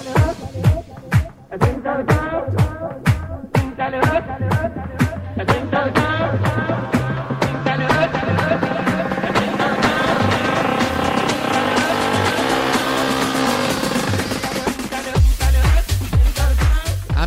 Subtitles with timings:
[0.00, 0.04] I
[5.44, 6.07] think so.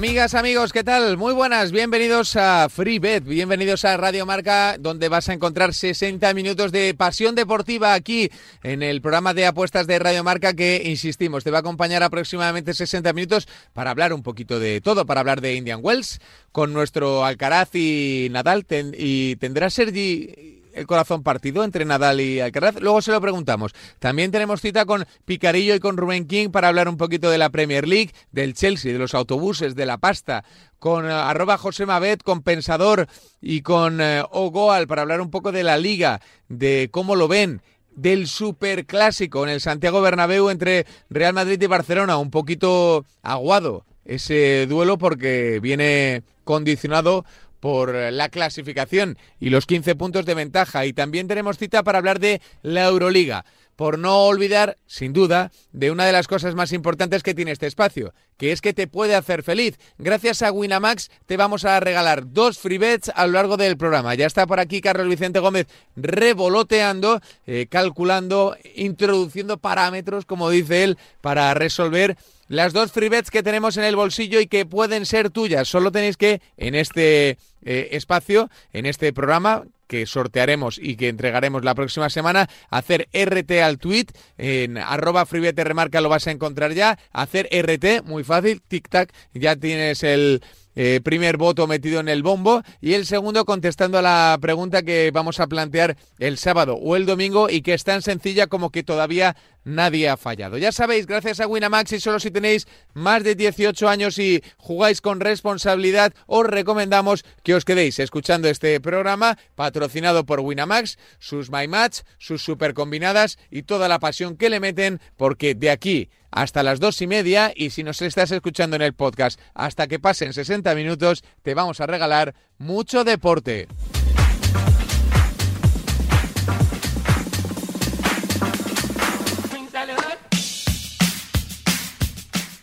[0.01, 1.15] Amigas, amigos, ¿qué tal?
[1.15, 6.71] Muy buenas, bienvenidos a FreeBet, bienvenidos a Radio Marca, donde vas a encontrar 60 minutos
[6.71, 8.31] de pasión deportiva aquí
[8.63, 12.73] en el programa de apuestas de Radio Marca que, insistimos, te va a acompañar aproximadamente
[12.73, 16.19] 60 minutos para hablar un poquito de todo, para hablar de Indian Wells
[16.51, 18.65] con nuestro Alcaraz y Nadal
[18.97, 22.79] y tendrá Sergi el corazón partido entre Nadal y Alcaraz.
[22.79, 23.73] Luego se lo preguntamos.
[23.99, 27.49] También tenemos cita con Picarillo y con Rubén King para hablar un poquito de la
[27.49, 30.43] Premier League, del Chelsea, de los autobuses, de la pasta,
[30.79, 33.07] con uh, arroba José Mabet, con Pensador
[33.41, 37.61] y con uh, Ogoal para hablar un poco de la liga, de cómo lo ven
[37.95, 44.65] del superclásico en el Santiago Bernabéu entre Real Madrid y Barcelona, un poquito aguado ese
[44.67, 47.25] duelo porque viene condicionado
[47.61, 50.85] por la clasificación y los 15 puntos de ventaja.
[50.85, 53.45] Y también tenemos cita para hablar de la Euroliga.
[53.77, 57.67] Por no olvidar, sin duda, de una de las cosas más importantes que tiene este
[57.67, 59.79] espacio, que es que te puede hacer feliz.
[59.97, 64.13] Gracias a Winamax te vamos a regalar dos free bets a lo largo del programa.
[64.13, 70.97] Ya está por aquí Carlos Vicente Gómez revoloteando, eh, calculando, introduciendo parámetros, como dice él,
[71.21, 72.17] para resolver
[72.51, 75.69] las dos free bets que tenemos en el bolsillo y que pueden ser tuyas.
[75.69, 81.63] Solo tenéis que, en este eh, espacio, en este programa, que sortearemos y que entregaremos
[81.63, 86.99] la próxima semana, hacer RT al tweet, en arroba remarca lo vas a encontrar ya,
[87.13, 90.43] hacer RT, muy fácil, tic-tac, ya tienes el
[90.75, 95.11] eh, primer voto metido en el bombo y el segundo contestando a la pregunta que
[95.11, 98.83] vamos a plantear el sábado o el domingo y que es tan sencilla como que
[98.83, 100.57] todavía nadie ha fallado.
[100.57, 105.01] Ya sabéis, gracias a Winamax y solo si tenéis más de 18 años y jugáis
[105.01, 111.67] con responsabilidad, os recomendamos que os quedéis escuchando este programa patrocinado por Winamax, sus My
[111.67, 116.63] Match, sus super combinadas y toda la pasión que le meten porque de aquí hasta
[116.63, 120.33] las dos y media y si nos estás escuchando en el podcast hasta que pasen
[120.33, 123.67] 60 minutos, te vamos a regalar mucho deporte.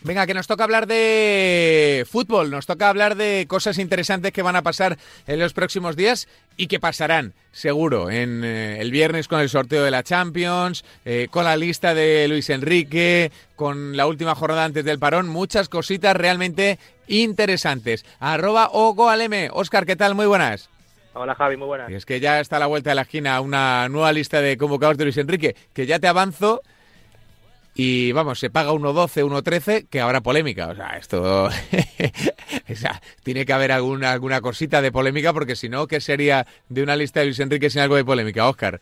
[0.09, 4.57] Venga, que nos toca hablar de fútbol, nos toca hablar de cosas interesantes que van
[4.57, 4.97] a pasar
[5.27, 9.85] en los próximos días y que pasarán, seguro, en eh, el viernes con el sorteo
[9.85, 14.83] de la Champions, eh, con la lista de Luis Enrique, con la última jornada antes
[14.87, 18.07] del parón, muchas cositas realmente interesantes.
[18.19, 19.51] Arroba Ogoaleme.
[19.53, 20.15] Oscar, ¿qué tal?
[20.15, 20.71] Muy buenas.
[21.13, 21.91] Hola Javi, muy buenas.
[21.91, 24.57] Y es que ya está a la vuelta de la esquina una nueva lista de
[24.57, 26.63] convocados de Luis Enrique, que ya te avanzo
[27.81, 30.67] y vamos, se paga 1.12, 1.13, que habrá polémica.
[30.67, 31.45] O sea, esto.
[31.49, 36.45] o sea, tiene que haber alguna, alguna cosita de polémica, porque si no, ¿qué sería
[36.69, 38.81] de una lista de Luis Enrique sin algo de polémica, Oscar?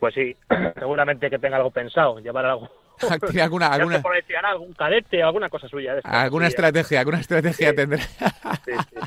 [0.00, 0.34] Pues sí,
[0.80, 2.68] seguramente que tenga algo pensado, llevar algo
[3.26, 4.02] ¿Tiene alguna, alguna...
[4.44, 5.96] algún cadete o alguna cosa suya.
[6.04, 8.02] alguna estrategia, alguna estrategia tendrá.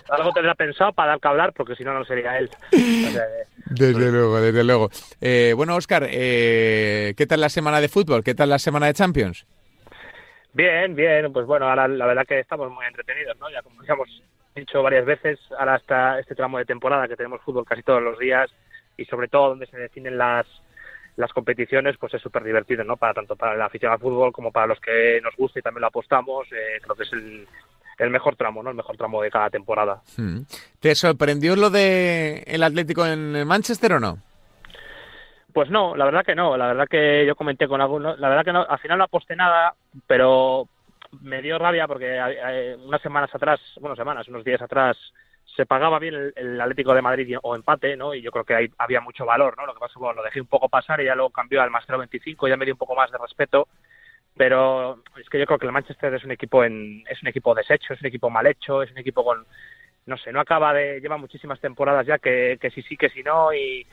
[0.09, 2.50] Algo tendrá pensado para dar que hablar, porque si no, no sería él.
[2.72, 4.89] desde luego, desde luego.
[5.22, 8.23] Eh, bueno, Oscar, eh, ¿qué tal la semana de fútbol?
[8.23, 9.45] ¿Qué tal la semana de Champions?
[10.53, 11.33] Bien, bien.
[11.33, 13.50] Pues bueno, ahora la verdad que estamos muy entretenidos, ¿no?
[13.50, 14.23] Ya como hemos
[14.56, 18.17] dicho varias veces, ahora hasta este tramo de temporada que tenemos fútbol casi todos los
[18.17, 18.50] días
[18.97, 20.45] y sobre todo donde se definen las
[21.18, 22.98] las competiciones pues es súper divertido, ¿no?
[22.98, 25.81] Para tanto para la afición al fútbol como para los que nos gusta y también
[25.81, 27.48] lo apostamos, eh, creo que es el,
[27.98, 28.70] el mejor tramo, ¿no?
[28.70, 30.02] El mejor tramo de cada temporada.
[30.18, 30.42] Hmm.
[30.80, 34.20] ¿Te sorprendió lo de el Atlético en Manchester o no?
[35.54, 36.58] Pues no, la verdad que no.
[36.58, 39.38] La verdad que yo comenté con algunos, la verdad que no, al final no aposté
[39.38, 39.74] nada,
[40.06, 40.68] pero
[41.22, 44.98] me dio rabia porque eh, unas semanas atrás, bueno, semanas, unos días atrás,
[45.56, 48.14] se pagaba bien el, Atlético de Madrid o empate, ¿no?
[48.14, 49.66] Y yo creo que ahí había mucho valor, ¿no?
[49.66, 51.86] Lo que pasa bueno, lo dejé un poco pasar y ya luego cambió al más
[51.88, 53.68] 25, ya me dio un poco más de respeto,
[54.36, 57.56] pero es que yo creo que el Manchester es un equipo en, es un equipo
[57.56, 59.46] deshecho, es un equipo mal hecho, es un equipo con
[60.06, 63.24] no sé, no acaba de, lleva muchísimas temporadas ya que, que sí sí, que sí
[63.24, 63.88] no, y,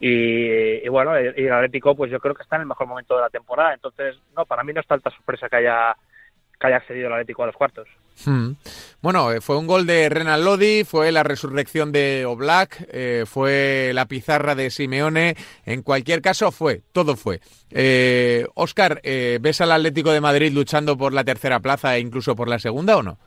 [0.00, 3.22] y, bueno, y el Atlético pues yo creo que está en el mejor momento de
[3.22, 5.96] la temporada, entonces no, para mí no es tanta sorpresa que haya
[6.58, 7.88] que haya accedido el Atlético a los cuartos.
[8.24, 8.52] Hmm.
[9.00, 13.90] Bueno, eh, fue un gol de Renan Lodi, fue la resurrección de Oblak, eh, fue
[13.94, 15.36] la pizarra de Simeone.
[15.66, 17.40] En cualquier caso, fue, todo fue.
[17.70, 22.36] Eh, Oscar, eh, ¿ves al Atlético de Madrid luchando por la tercera plaza e incluso
[22.36, 23.18] por la segunda o no?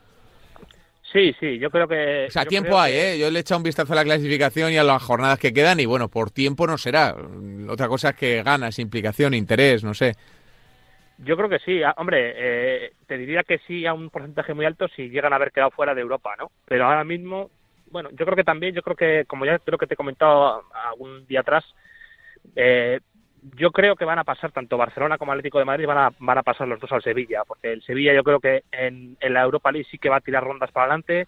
[1.12, 2.26] Sí, sí, yo creo que...
[2.28, 3.18] O sea, tiempo hay, ¿eh?
[3.18, 5.80] Yo le he echado un vistazo a la clasificación y a las jornadas que quedan
[5.80, 7.16] y bueno, por tiempo no será.
[7.70, 10.16] Otra cosa es que ganas, implicación, interés, no sé.
[11.18, 14.66] Yo creo que sí, ah, hombre, eh, te diría que sí a un porcentaje muy
[14.66, 16.52] alto si llegan a haber quedado fuera de Europa, ¿no?
[16.66, 17.50] Pero ahora mismo,
[17.90, 20.64] bueno, yo creo que también, yo creo que, como ya creo que te he comentado
[20.74, 21.64] algún día atrás,
[22.56, 23.00] eh,
[23.56, 26.38] yo creo que van a pasar tanto Barcelona como Atlético de Madrid van a, van
[26.38, 29.44] a pasar los dos al Sevilla, porque el Sevilla yo creo que en, en la
[29.44, 31.28] Europa League sí que va a tirar rondas para adelante,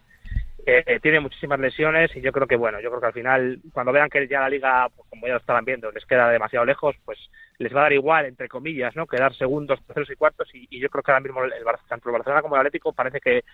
[0.69, 3.93] eh, tiene muchísimas lesiones y yo creo que bueno, yo creo que al final cuando
[3.93, 6.93] vean que ya la liga, pues, como ya lo estaban viendo, les queda demasiado lejos,
[7.05, 7.17] pues
[7.57, 9.07] les va a dar igual, entre comillas, ¿no?
[9.07, 11.53] Quedar segundos, terceros y cuartos y, yo creo que ahora mismo el,
[11.87, 13.45] tanto el Barcelona como el Atlético parece que,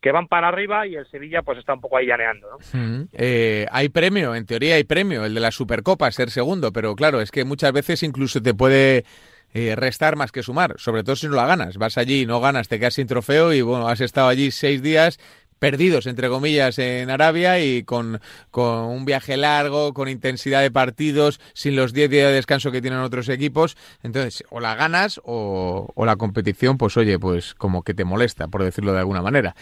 [0.00, 3.08] que van para arriba y el Sevilla pues está un poco ahí llaneando, ¿no?
[3.14, 7.20] Eh, hay premio, en teoría hay premio, el de la Supercopa, ser segundo, pero claro,
[7.20, 9.04] es que muchas veces incluso te puede
[9.52, 11.76] eh, restar más que sumar, sobre todo si no la ganas.
[11.76, 14.80] Vas allí y no ganas, te quedas sin trofeo y bueno, has estado allí seis
[14.80, 15.18] días
[15.60, 18.20] perdidos, entre comillas, en Arabia y con,
[18.50, 22.80] con un viaje largo, con intensidad de partidos, sin los 10 días de descanso que
[22.80, 23.76] tienen otros equipos.
[24.02, 28.64] Entonces, o la ganas o, la competición, pues oye, pues como que te molesta, por
[28.64, 29.54] decirlo de alguna manera.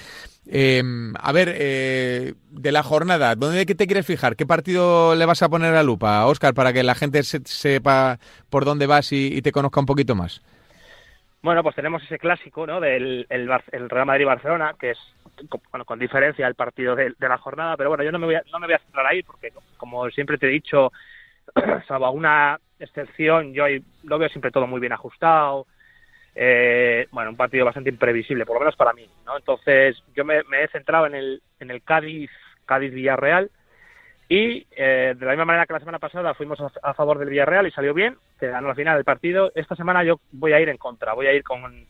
[0.47, 0.83] Eh,
[1.21, 4.37] a ver, eh, de la jornada, ¿dónde te quieres fijar?
[4.37, 8.19] ¿Qué partido le vas a poner a lupa, Oscar, para que la gente sepa
[8.49, 10.41] por dónde vas y, te conozca un poquito más?
[11.41, 12.81] Bueno, pues tenemos ese clásico, ¿no?
[12.81, 14.99] Del el, Real Madrid-Barcelona, que es,
[15.71, 18.43] bueno, con diferencia el partido de, la jornada, pero bueno, yo no me voy a,
[18.51, 20.93] no me voy a centrar ahí porque, como siempre te he dicho,
[21.87, 23.67] salvo alguna excepción, yo
[24.03, 25.67] lo veo siempre todo muy bien ajustado,
[26.35, 29.37] eh, bueno, un partido bastante imprevisible, por lo menos para mí, ¿no?
[29.37, 32.31] Entonces, yo me, he centrado en el, en el Cádiz,
[32.67, 33.51] Cádiz-Villarreal,
[34.29, 37.67] y eh, de la misma manera que la semana pasada fuimos a, favor del Villarreal
[37.67, 40.69] y salió bien, que ganó al final del partido, esta semana yo voy a ir
[40.69, 41.87] en contra, voy a ir con,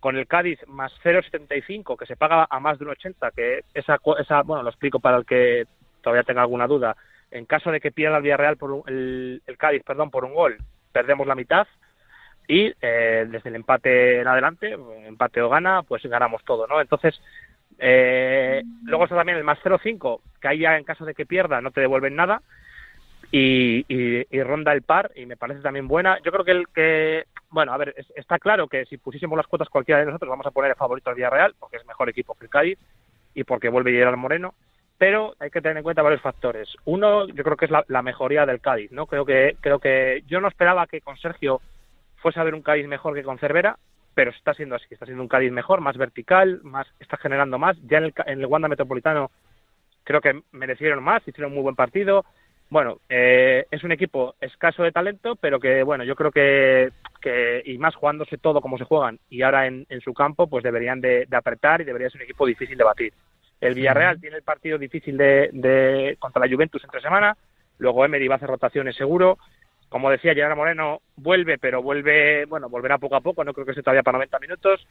[0.00, 4.42] con el Cádiz más 0,75, que se paga a más de 1,80, que esa, esa,
[4.42, 5.66] bueno, lo explico para el que
[6.00, 6.96] todavía tenga alguna duda,
[7.30, 10.56] en caso de que pierda el Villarreal por el, el Cádiz, perdón, por un gol,
[10.92, 11.66] perdemos la mitad,
[12.46, 14.76] y eh, desde el empate en adelante,
[15.06, 16.80] empate o gana, pues ganamos todo, ¿no?
[16.80, 17.20] Entonces,
[17.78, 21.60] eh, luego está también el más 0-5, que ahí ya en caso de que pierda
[21.60, 22.42] no te devuelven nada,
[23.30, 26.18] y, y, ronda el par, y me parece también buena.
[26.24, 29.68] Yo creo que el que, bueno, a ver, está claro que si pusiésemos las cuotas
[29.68, 32.44] cualquiera de nosotros vamos a poner el favorito al Villarreal, porque es mejor equipo que
[32.44, 32.78] el Cádiz,
[33.34, 34.54] y porque vuelve a Gerard Moreno,
[34.98, 36.76] pero hay que tener en cuenta varios factores.
[36.84, 39.06] Uno, yo creo que es la, la mejoría del Cádiz, ¿no?
[39.06, 41.60] Creo que, creo que yo no esperaba que con Sergio
[42.18, 43.76] fuese a ver un Cádiz mejor que con Cervera,
[44.14, 47.76] pero está siendo así, está siendo un Cádiz mejor, más vertical, más está generando más.
[47.82, 49.30] Ya en el, en el Wanda Metropolitano
[50.04, 52.24] creo que merecieron más, hicieron un muy buen partido.
[52.70, 56.90] Bueno, eh, es un equipo escaso de talento, pero que, bueno, yo creo que,
[57.20, 60.64] que y más jugándose todo como se juegan, y ahora en, en su campo, pues
[60.64, 63.12] deberían de, apretar y debería ser un equipo difícil de batir.
[63.60, 67.36] El Villarreal tiene el partido difícil de, de contra la Juventus entre semana,
[67.78, 69.38] luego Emery va a hacer rotaciones seguro,
[69.88, 73.74] como decía, Gerard Moreno vuelve, pero vuelve, bueno, volverá poco a poco, no creo que
[73.74, 74.86] sea todavía para 90 minutos.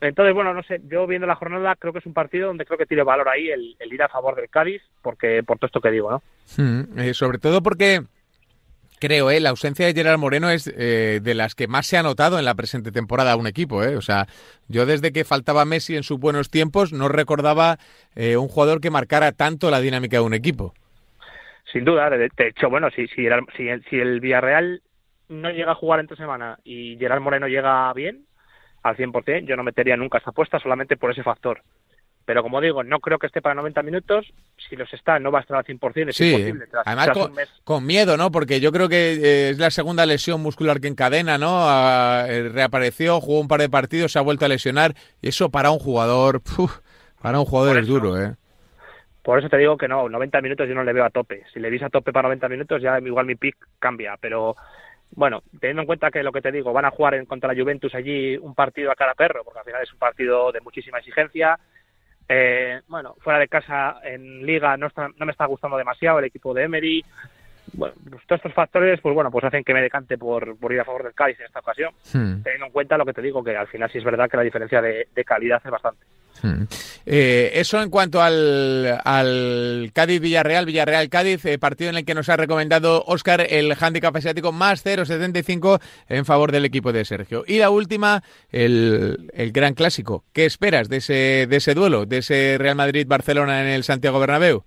[0.00, 2.78] Entonces, bueno, no sé, yo viendo la jornada creo que es un partido donde creo
[2.78, 5.90] que tiene valor ahí el, ir a favor del Cádiz, porque por todo esto que
[5.90, 6.22] digo, ¿no?
[6.56, 8.02] Hmm, eh, sobre todo porque
[8.98, 9.40] creo, ¿eh?
[9.40, 12.44] la ausencia de Gerard Moreno es eh, de las que más se ha notado en
[12.44, 13.82] la presente temporada a un equipo.
[13.82, 13.96] ¿eh?
[13.96, 14.26] O sea,
[14.68, 17.78] yo desde que faltaba Messi en sus buenos tiempos no recordaba
[18.14, 20.74] eh, un jugador que marcara tanto la dinámica de un equipo.
[21.72, 23.44] Sin duda, de, hecho, bueno, si, si, el,
[23.88, 24.82] si, el Villarreal
[25.28, 28.24] no llega a jugar entre semana y Gerard Moreno llega bien,
[28.82, 31.62] al 100%, yo no metería nunca esa apuesta solamente por ese factor.
[32.24, 34.26] Pero como digo, no creo que esté para 90 minutos.
[34.68, 36.08] Si los está, no va a estar al 100%.
[36.08, 36.66] Es imposible.
[36.84, 37.10] además,
[37.62, 38.32] con, miedo, ¿no?
[38.32, 41.64] Porque yo creo que eh, es la segunda lesión muscular que encadena, ¿no?
[42.26, 44.94] Eh, reapareció, jugó un par de partidos, se ha vuelto a lesionar.
[45.22, 46.42] Y eso para un jugador,
[47.22, 48.34] para un jugador es duro, ¿eh?
[49.26, 51.42] Por eso te digo que no, 90 minutos yo no le veo a tope.
[51.52, 54.16] Si le vis a tope para 90 minutos, ya igual mi pick cambia.
[54.20, 54.54] Pero
[55.16, 57.60] bueno, teniendo en cuenta que lo que te digo, van a jugar en, contra la
[57.60, 60.98] Juventus allí un partido a cada perro, porque al final es un partido de muchísima
[60.98, 61.58] exigencia.
[62.28, 66.54] Eh, bueno, fuera de casa en Liga no, no me está gustando demasiado el equipo
[66.54, 67.04] de Emery.
[67.76, 70.80] Bueno, pues todos estos factores, pues bueno, pues hacen que me decante por, por ir
[70.80, 72.42] a favor del Cádiz en esta ocasión, hmm.
[72.42, 74.42] teniendo en cuenta lo que te digo, que al final sí es verdad que la
[74.42, 76.04] diferencia de calidad es bastante.
[76.42, 76.64] Hmm.
[77.04, 82.36] Eh, eso en cuanto al, al Cádiz-Villarreal, Villarreal-Cádiz, eh, partido en el que nos ha
[82.36, 87.44] recomendado Óscar el handicap asiático más 0,75 en favor del equipo de Sergio.
[87.46, 90.24] Y la última, el, el gran clásico.
[90.32, 94.64] ¿Qué esperas de ese, de ese duelo, de ese Real Madrid-Barcelona en el Santiago Bernabéu?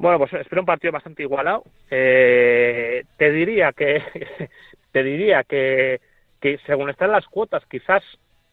[0.00, 1.62] Bueno, pues espero un partido bastante igualado.
[1.90, 4.02] Eh, te diría que
[4.92, 6.00] te diría que,
[6.40, 8.02] que según están las cuotas, quizás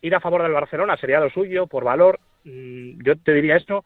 [0.02, 2.20] ir a favor del Barcelona sería lo suyo por valor.
[2.44, 3.86] Mm, yo te diría esto,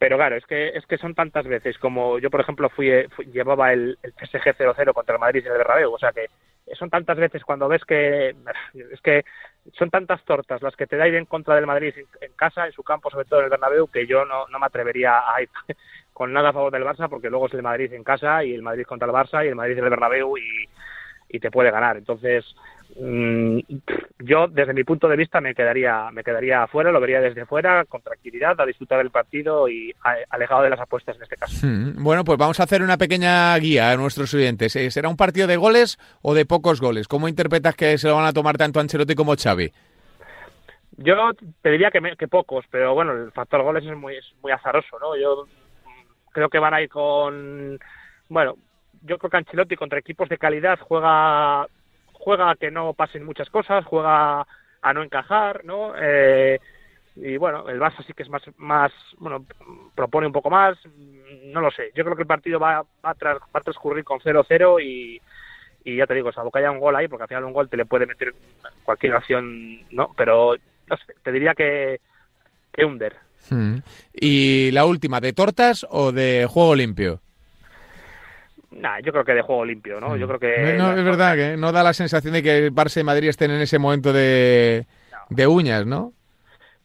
[0.00, 2.90] pero claro, es que es que son tantas veces como yo, por ejemplo, fui,
[3.32, 6.26] llevaba el, el PSG 0-0 contra el Madrid en el Bernabéu, o sea que
[6.74, 8.34] son tantas veces cuando ves que
[8.74, 9.24] es que
[9.72, 12.72] son tantas tortas las que te da ir en contra del Madrid en, casa, en
[12.72, 15.50] su campo, sobre todo en el Bernabéu, que yo no, no me atrevería a ir
[16.12, 18.62] con nada a favor del Barça, porque luego es el Madrid en casa y el
[18.62, 20.68] Madrid contra el Barça y el Madrid en el Bernabéu y,
[21.28, 21.96] y te puede ganar.
[21.96, 22.44] Entonces,
[22.96, 27.84] yo desde mi punto de vista me quedaría me quedaría afuera, lo vería desde fuera
[27.84, 29.94] con tranquilidad a disfrutar del partido y
[30.30, 31.66] alejado de las apuestas en este caso.
[31.66, 34.74] Hmm, bueno, pues vamos a hacer una pequeña guía a nuestros oyentes.
[34.76, 37.08] Eh, ¿Será un partido de goles o de pocos goles?
[37.08, 39.72] ¿Cómo interpretas que se lo van a tomar tanto Ancelotti como Xavi?
[40.96, 41.14] Yo
[41.62, 44.98] te diría que, que pocos, pero bueno, el factor goles es muy, es muy azaroso,
[44.98, 45.16] ¿no?
[45.16, 45.46] Yo
[46.32, 47.78] creo que van a ir con,
[48.28, 48.56] bueno,
[49.02, 51.66] yo creo que Ancelotti contra equipos de calidad juega
[52.20, 54.46] juega a que no pasen muchas cosas, juega
[54.82, 55.94] a no encajar, ¿no?
[55.96, 56.60] Eh,
[57.16, 59.44] y bueno, el Barça sí que es más, más, bueno,
[59.94, 60.78] propone un poco más,
[61.44, 61.90] no lo sé.
[61.94, 65.20] Yo creo que el partido va, va, a, transcurrir con 0-0 y,
[65.84, 67.68] y ya te digo, salvo que haya un gol ahí, porque al final un gol
[67.68, 68.32] te le puede meter
[68.84, 70.14] cualquier acción, ¿no?
[70.16, 70.54] Pero
[70.88, 72.00] no sé, te diría que,
[72.72, 73.16] que under.
[73.48, 73.78] Hmm.
[74.12, 77.20] ¿Y la última, de tortas o de juego limpio?
[78.70, 80.16] Nah, yo creo que de juego limpio, ¿no?
[80.16, 80.74] Yo creo que...
[80.74, 83.60] No, es verdad que no da la sensación de que Barça y Madrid estén en
[83.60, 84.86] ese momento de,
[85.28, 86.12] de uñas, ¿no?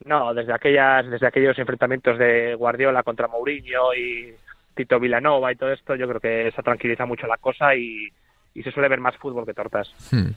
[0.03, 4.33] No, desde aquellas, desde aquellos enfrentamientos de Guardiola contra Mourinho y
[4.75, 8.09] Tito Villanova y todo esto, yo creo que se tranquiliza mucho la cosa y,
[8.55, 9.93] y se suele ver más fútbol que tortas.
[10.11, 10.29] Hmm.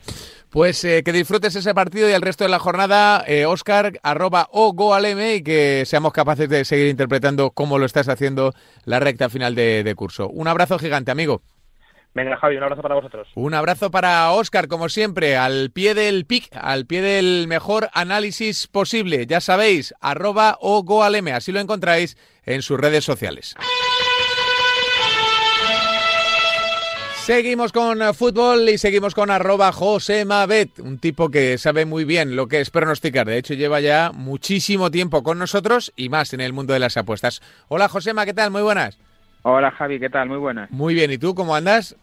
[0.50, 4.48] Pues eh, que disfrutes ese partido y el resto de la jornada, eh, Oscar, arroba
[4.50, 8.52] o goalm y que seamos capaces de seguir interpretando cómo lo estás haciendo
[8.84, 10.28] la recta final de, curso.
[10.28, 11.42] Un abrazo gigante, amigo.
[12.14, 13.28] Venga, Javi, un abrazo para vosotros.
[13.36, 18.66] Un abrazo para Oscar, como siempre, al pie del pic, al pie del mejor análisis
[18.66, 19.26] posible.
[19.26, 23.54] Ya sabéis, arroba o goalm, así lo encontráis en sus redes sociales.
[27.28, 32.06] Seguimos con eh, fútbol y seguimos con arroba José Mabet, un tipo que sabe muy
[32.06, 33.26] bien lo que es pronosticar.
[33.26, 36.96] De hecho, lleva ya muchísimo tiempo con nosotros y más en el mundo de las
[36.96, 37.42] apuestas.
[37.68, 38.50] Hola Josema, ¿qué tal?
[38.50, 38.98] Muy buenas.
[39.42, 40.26] Hola Javi, ¿qué tal?
[40.30, 40.70] Muy buenas.
[40.70, 41.94] Muy bien, ¿y tú cómo andas?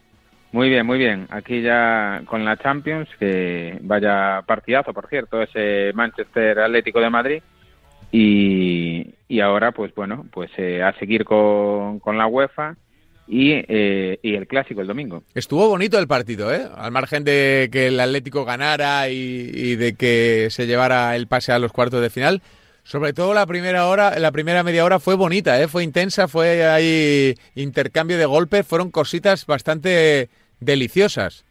[0.52, 1.26] Muy bien, muy bien.
[1.32, 7.42] Aquí ya con la Champions, que vaya partidazo, por cierto, ese Manchester Atlético de Madrid.
[8.12, 12.76] Y, y ahora, pues bueno, pues eh, a seguir con, con la UEFA
[13.28, 15.24] y, eh, y el clásico el domingo.
[15.34, 16.68] Estuvo bonito el partido, ¿eh?
[16.76, 21.60] Al margen de que el Atlético ganara y, de que se llevara el pase a
[21.60, 22.42] los cuartos de final.
[22.84, 25.68] Sobre todo la primera hora, la primera media hora fue bonita, ¿eh?
[25.68, 30.30] fue intensa, fue ahí intercambio de golpes, fueron cositas bastante
[30.60, 31.46] deliciosas.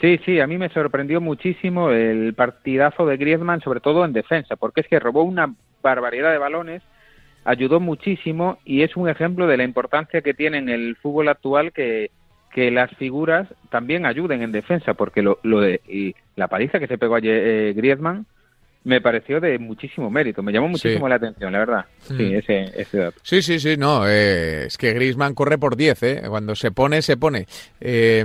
[0.00, 4.56] Sí, sí, a mí me sorprendió muchísimo el partidazo de Griezmann, sobre todo en defensa,
[4.56, 6.82] porque es que robó una barbaridad de balones
[7.44, 11.72] ayudó muchísimo y es un ejemplo de la importancia que tiene en el fútbol actual
[11.72, 12.10] que,
[12.52, 16.86] que las figuras también ayuden en defensa, porque lo, lo de y la paliza que
[16.86, 18.26] se pegó ayer eh, Griezmann
[18.84, 21.84] me pareció de muchísimo mérito, me llamó muchísimo la atención, la verdad.
[22.00, 22.34] Sí, mm.
[22.34, 23.20] ese, ese dato.
[23.22, 26.22] Sí, sí, sí, no, eh, es que Griezmann corre por 10, ¿eh?
[26.28, 27.46] cuando se pone, se pone.
[27.80, 28.24] Eh,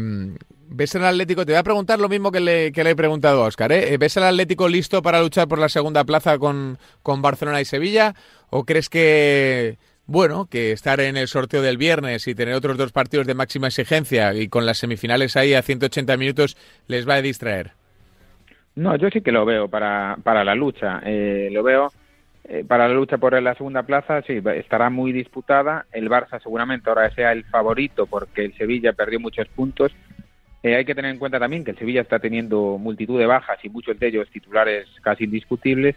[0.69, 1.45] ¿Ves el Atlético?
[1.45, 3.71] Te voy a preguntar lo mismo que le, que le he preguntado a Oscar.
[3.71, 3.97] ¿eh?
[3.97, 8.15] ¿Ves el Atlético listo para luchar por la segunda plaza con, con Barcelona y Sevilla?
[8.49, 12.91] ¿O crees que, bueno, que estar en el sorteo del viernes y tener otros dos
[12.91, 17.21] partidos de máxima exigencia y con las semifinales ahí a 180 minutos les va a
[17.21, 17.76] distraer?
[18.77, 21.01] No, yo sí que lo veo para, para la lucha.
[21.03, 21.91] Eh, lo veo
[22.45, 25.85] eh, para la lucha por la segunda plaza, sí, estará muy disputada.
[25.91, 29.91] El Barça seguramente ahora sea el favorito porque el Sevilla perdió muchos puntos
[30.63, 33.57] eh, hay que tener en cuenta también que el Sevilla está teniendo multitud de bajas
[33.63, 35.95] y muchos de ellos titulares casi indiscutibles,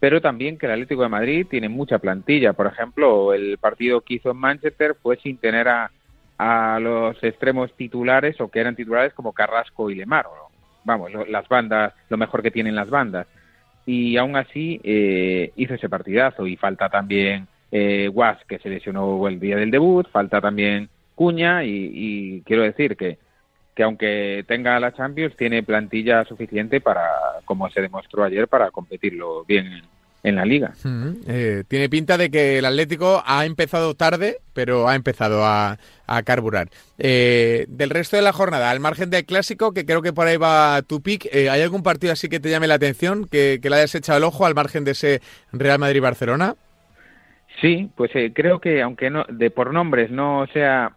[0.00, 2.52] pero también que el Atlético de Madrid tiene mucha plantilla.
[2.52, 5.90] Por ejemplo, el partido que hizo en Manchester fue sin tener a,
[6.80, 10.26] los extremos titulares o que eran titulares como Carrasco y Lemar.
[10.84, 13.26] Vamos, las bandas, lo mejor que tienen las bandas.
[13.86, 19.26] Y aún así eh, hizo ese partidazo y falta también eh, Guas, que se lesionó
[19.28, 23.18] el día del debut, falta también Cuña y quiero decir que
[23.74, 27.10] que aunque tenga la Champions, tiene plantilla suficiente para,
[27.44, 29.82] como se demostró ayer, para competirlo bien
[30.24, 30.72] en, la liga.
[31.28, 35.78] Eh, tiene pinta de que el Atlético ha empezado tarde, pero ha empezado a,
[36.24, 36.68] carburar.
[36.98, 40.36] Eh, del resto de la jornada, al margen del clásico, que creo que por ahí
[40.36, 43.76] va tu pick, eh, ¿hay algún partido así que te llame la atención, que, le
[43.76, 45.20] hayas echado el ojo al margen de ese
[45.52, 46.56] Real Madrid-Barcelona?
[47.60, 50.96] Sí, pues creo que aunque no de por nombres no sea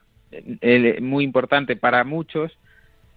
[1.00, 2.52] muy importante para muchos,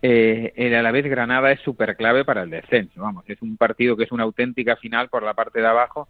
[0.02, 3.02] eh, el Alavés Granada es súper clave para el descenso.
[3.02, 6.08] Vamos, es un partido que es una auténtica final por la parte de abajo,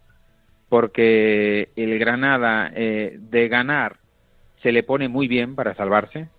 [0.69, 3.97] porque el Granada eh, de ganar
[4.63, 6.29] se le pone muy bien para salvarse,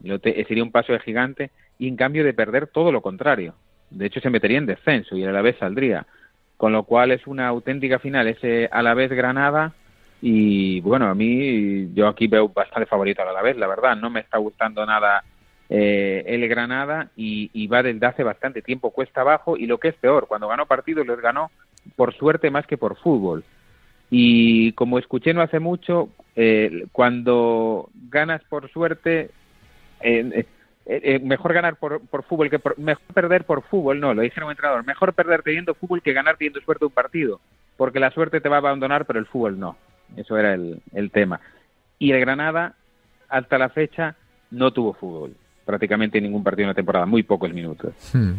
[0.47, 3.55] sería un paso de gigante, y en cambio de perder todo lo contrario.
[3.91, 6.07] De hecho, se metería en descenso y el Alavés saldría.
[6.57, 9.75] Con lo cual es una auténtica final ese Alavés Granada
[10.21, 14.21] y bueno, a mí yo aquí veo bastante favorito al Alavés, la verdad, no me
[14.21, 15.25] está gustando nada
[15.69, 19.89] eh, el Granada y, y, va desde hace bastante tiempo cuesta abajo y lo que
[19.89, 21.51] es peor, cuando ganó partidos los ganó
[21.97, 23.45] por suerte más que por fútbol.
[24.11, 29.31] Y como escuché no hace mucho, eh, cuando ganas por suerte,
[30.01, 30.45] eh,
[30.85, 34.49] eh, mejor ganar por, por fútbol que por, mejor perder por fútbol, no, lo dijeron
[34.49, 37.41] un entrenador, mejor perder teniendo fútbol que ganar teniendo suerte un partido,
[37.79, 39.77] porque la suerte te va a abandonar, pero el fútbol no.
[40.17, 41.41] Eso era el, el tema.
[41.99, 42.75] Y el Granada,
[43.31, 44.17] hasta la fecha,
[44.51, 48.33] no tuvo fútbol prácticamente ningún partido en la temporada, muy pocos minutos, hmm.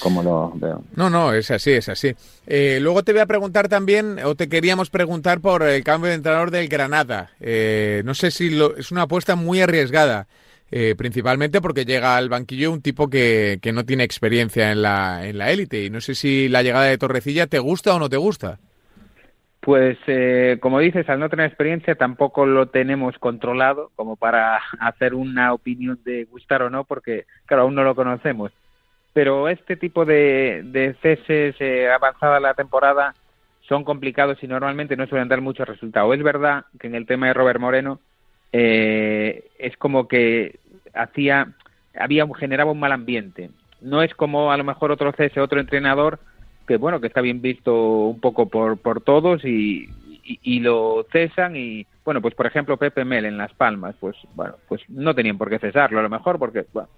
[0.00, 0.82] como lo veo.
[0.96, 2.14] No, no, es así, es así.
[2.46, 6.16] Eh, luego te voy a preguntar también, o te queríamos preguntar por el cambio de
[6.16, 7.30] entrenador del Granada.
[7.40, 10.26] Eh, no sé si lo, es una apuesta muy arriesgada,
[10.70, 15.26] eh, principalmente porque llega al banquillo un tipo que, que no tiene experiencia en la
[15.26, 18.08] en la élite y no sé si la llegada de Torrecilla te gusta o no
[18.08, 18.58] te gusta.
[19.62, 25.14] Pues, eh, como dices, al no tener experiencia tampoco lo tenemos controlado como para hacer
[25.14, 28.50] una opinión de gustar o no, porque, claro, aún no lo conocemos.
[29.12, 33.14] Pero este tipo de, de ceses eh, avanzada la temporada
[33.60, 36.12] son complicados y normalmente no suelen dar mucho resultado.
[36.12, 38.00] Es verdad que en el tema de Robert Moreno
[38.52, 40.58] eh, es como que
[40.92, 41.52] hacía,
[41.94, 43.50] había generaba un mal ambiente.
[43.80, 46.18] No es como a lo mejor otro cese, otro entrenador
[46.72, 47.74] que bueno, que está bien visto
[48.06, 49.90] un poco por, por todos y,
[50.24, 54.54] y, lo cesan y bueno, pues por ejemplo Pepe Mel en Las Palmas, pues bueno,
[54.68, 56.88] pues no tenían por qué cesarlo a lo mejor porque bueno,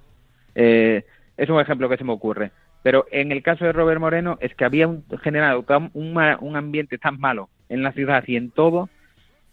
[0.54, 1.04] eh,
[1.37, 2.52] es un ejemplo que se me ocurre.
[2.85, 5.64] Pero en el caso de Robert Moreno es que había un, generado
[5.95, 8.88] un, un ambiente tan malo en la ciudad y en todo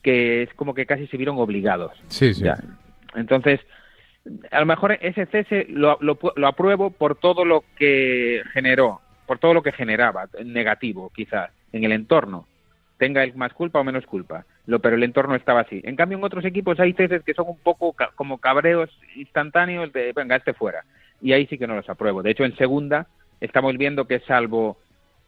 [0.04, 1.94] que es como que casi se vieron obligados.
[2.10, 2.46] Sí, sí.
[3.16, 3.60] Entonces,
[4.51, 9.01] a lo mejor ese cese lo, lo, lo, apruebo por todo lo que generó
[9.32, 12.48] por todo lo que generaba, negativo quizás, en el entorno,
[12.98, 15.80] tenga el más culpa o menos culpa, lo, pero el entorno estaba así.
[15.86, 20.12] En cambio, en otros equipos hay ceses que son un poco como cabreos instantáneos de,
[20.12, 20.84] venga, este fuera.
[21.22, 22.22] Y ahí sí que no los apruebo.
[22.22, 23.08] De hecho, en segunda
[23.39, 24.76] estamos viendo que salvo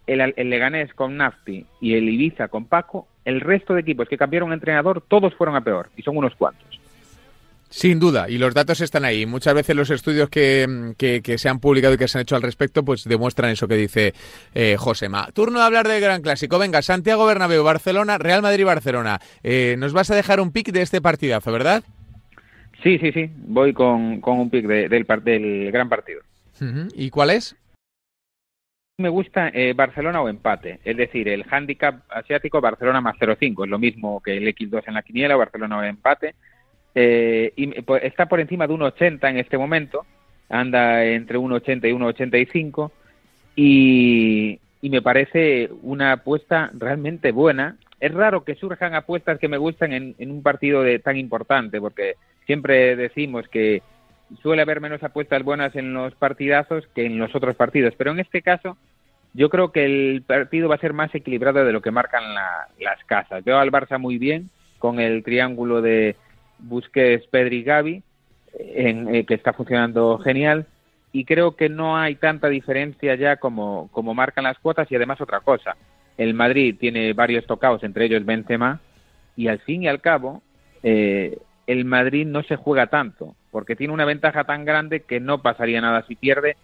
[0.05, 4.17] el, el Leganés con Nafti y el Ibiza con Paco, el resto de equipos que
[4.17, 6.82] cambiaron entrenador, todos fueron a peor, y son unos cuantos.
[7.73, 9.25] Sin duda, y los datos están ahí.
[9.25, 12.43] Muchas veces los estudios que, que, se han publicado y que se han hecho al
[12.43, 14.13] respecto, pues demuestran eso que dice
[14.53, 15.29] eh, Josema.
[15.33, 16.59] Turno de hablar del gran clásico.
[16.59, 19.19] Venga, Santiago Bernabéu, Barcelona, Real Madrid, Barcelona.
[19.41, 21.83] Eh, nos vas a dejar un pick de este partidazo, ¿verdad?
[22.83, 23.31] Sí, sí, sí.
[23.37, 26.21] Voy con, con un pick del, del gran partido.
[26.93, 27.55] ¿Y cuál es?
[28.99, 33.69] Me gusta eh, Barcelona o empate, es decir, el handicap asiático Barcelona más 0,5, es
[33.71, 36.35] lo mismo que el X2 en la quiniela, Barcelona o empate
[36.95, 40.05] eh, y pues, está por encima de 1,80 en este momento,
[40.49, 42.91] anda entre 1,80 y 1,85
[43.55, 47.77] y, y me parece una apuesta realmente buena.
[47.99, 52.15] Es raro que surjan apuestas que me gustan en, un partido de, tan importante, porque
[52.45, 53.81] siempre decimos que
[54.41, 58.19] suele haber menos apuestas buenas en los partidazos que en los otros partidos, pero en
[58.19, 58.77] este caso
[59.33, 62.67] yo creo que el partido va a ser más equilibrado de lo que marcan la,
[62.79, 63.43] las casas.
[63.43, 66.15] Veo al Barça muy bien con el triángulo de
[66.63, 68.01] Busquets, Pedri Gavi,
[68.57, 70.65] en, eh, que está funcionando genial
[71.11, 75.21] y creo que no hay tanta diferencia ya como, como marcan las cuotas y además
[75.21, 75.75] otra cosa,
[76.17, 78.81] el Madrid tiene varios tocados, entre ellos Benzema,
[79.35, 80.41] y al fin y al cabo
[80.81, 85.41] eh, el Madrid no se juega tanto, porque tiene una ventaja tan grande que no
[85.41, 86.57] pasaría nada si pierde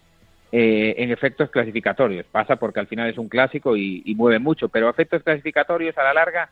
[0.51, 2.25] eh, en efectos clasificatorios.
[2.25, 6.03] Pasa porque al final es un clásico y, y mueve mucho, pero efectos clasificatorios a
[6.03, 6.49] la larga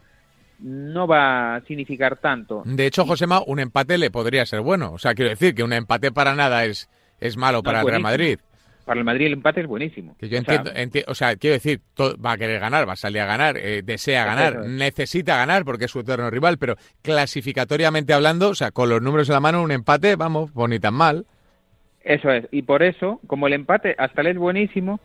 [0.59, 2.63] no va a significar tanto.
[2.65, 4.93] De hecho, Josema, un empate le podría ser bueno.
[4.93, 6.89] O sea, quiero decir que un empate para nada es,
[7.19, 8.39] es malo para el Real Madrid.
[8.85, 10.15] Para el Madrid el empate es buenísimo.
[10.17, 10.71] Que yo entiendo,
[11.07, 14.23] o sea, quiero decir, va a querer ganar, va a salir a ganar, eh, desea
[14.23, 19.01] ganar, necesita ganar porque es su eterno rival, pero clasificatoriamente hablando, o sea, con los
[19.01, 21.25] números en la mano, un empate, vamos, pues ni tan mal.
[22.01, 25.01] Eso es, y por eso, como el empate hasta le es buenísimo,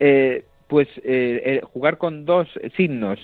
[0.00, 3.20] eh, pues eh, jugar con dos signos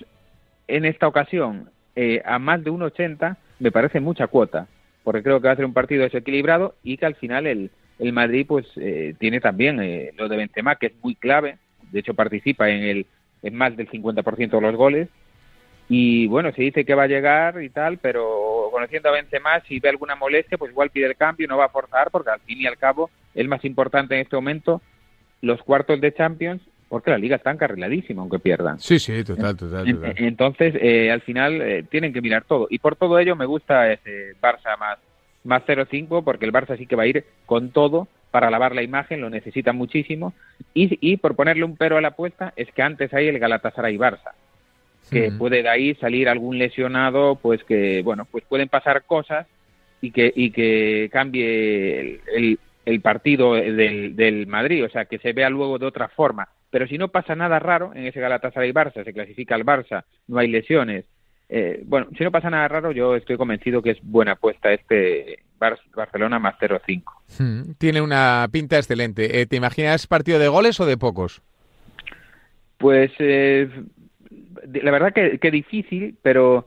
[0.69, 4.69] en esta ocasión eh, a más de 1,80 me parece mucha cuota,
[5.03, 8.13] porque creo que va a ser un partido desequilibrado y que al final el, el
[8.13, 11.59] Madrid pues eh, tiene también eh, lo de Benzema, que es muy clave,
[11.91, 13.07] de hecho participa en, el,
[13.43, 15.09] en más del 50% de los goles,
[15.89, 19.81] y bueno, se dice que va a llegar y tal, pero conociendo a Benzema, si
[19.81, 22.61] ve alguna molestia, pues igual pide el cambio, no va a forzar, porque al fin
[22.61, 24.83] y al cabo el más importante en este momento,
[25.41, 28.81] los cuartos de Champions porque la liga está encarriladísima aunque pierdan.
[28.81, 29.93] Sí, sí, total, total.
[29.93, 30.15] total.
[30.17, 32.67] Entonces, eh, al final eh, tienen que mirar todo.
[32.71, 34.99] Y por todo ello me gusta ese Barça más,
[35.45, 38.83] más 0-5, porque el Barça sí que va a ir con todo para lavar la
[38.83, 40.33] imagen, lo necesita muchísimo.
[40.75, 44.33] Y, y por ponerle un pero a la apuesta, es que antes hay el Galatasaray-Barça,
[45.11, 49.47] que puede de ahí salir algún lesionado, pues que, bueno, pues pueden pasar cosas
[50.01, 55.33] y que, y que cambie el, el, partido del, del Madrid, o sea, que se
[55.33, 56.49] vea luego de otra forma.
[56.71, 60.49] Pero si no pasa nada raro en ese Galatasaray-Barça, se clasifica al Barça, no hay
[60.49, 61.07] lesiones,
[61.49, 65.41] eh, bueno, si no pasa nada raro, yo estoy convencido que es buena apuesta este
[65.59, 67.03] Barcelona más 0-5.
[67.39, 69.41] Hmm, tiene una pinta excelente.
[69.41, 71.43] Eh, ¿Te imaginas partido de goles o de pocos?
[72.77, 73.69] Pues eh,
[74.83, 76.67] la verdad que, difícil, pero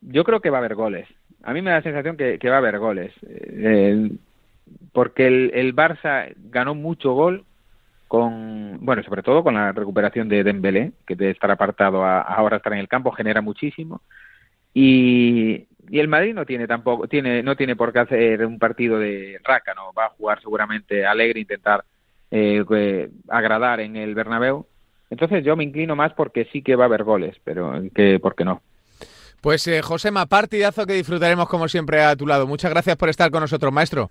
[0.00, 1.08] yo creo que va a haber goles.
[1.42, 3.12] A mí me da la sensación que, va a haber goles.
[4.92, 7.44] porque el, el Barça ganó mucho gol
[8.10, 12.56] con, bueno, sobre todo con la recuperación de Dembélé, que de estar apartado a, ahora
[12.56, 14.02] estar en el campo genera muchísimo.
[14.74, 18.98] Y, y el Madrid no tiene tampoco, tiene, no tiene por qué hacer un partido
[18.98, 19.92] de raca, ¿no?
[19.92, 21.84] Va a jugar seguramente alegre, intentar
[22.32, 24.66] eh, agradar en el Bernabéu.
[25.08, 28.44] Entonces yo me inclino más porque sí que va a haber goles, pero que porque
[28.44, 28.60] no.
[29.40, 32.48] Pues eh, Josema, partidazo que disfrutaremos como siempre a tu lado.
[32.48, 34.10] Muchas gracias por estar con nosotros, maestro.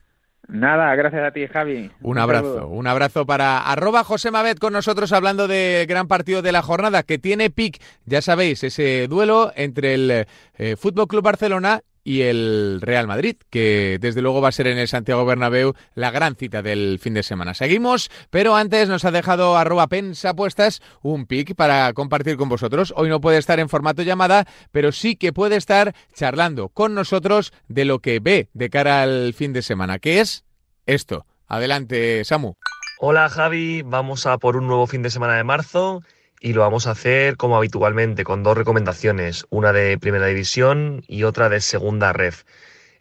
[0.49, 1.91] Nada, gracias a ti, Javi.
[2.01, 6.51] Un, abrazo, un abrazo para arroba José Mavet con nosotros hablando del gran partido de
[6.51, 10.25] la jornada que tiene pic, ya sabéis, ese duelo entre el
[10.57, 14.77] eh, Fútbol Club Barcelona y el Real Madrid, que desde luego va a ser en
[14.77, 17.53] el Santiago Bernabéu la gran cita del fin de semana.
[17.53, 22.93] Seguimos, pero antes nos ha dejado arroba pensapuestas un pic para compartir con vosotros.
[22.95, 27.53] Hoy no puede estar en formato llamada, pero sí que puede estar charlando con nosotros
[27.67, 30.45] de lo que ve de cara al fin de semana, que es
[30.85, 31.25] esto.
[31.47, 32.53] Adelante, Samu.
[32.99, 36.03] Hola Javi, vamos a por un nuevo fin de semana de marzo
[36.39, 41.23] y lo vamos a hacer como habitualmente, con dos recomendaciones, una de primera división y
[41.23, 42.43] otra de segunda ref.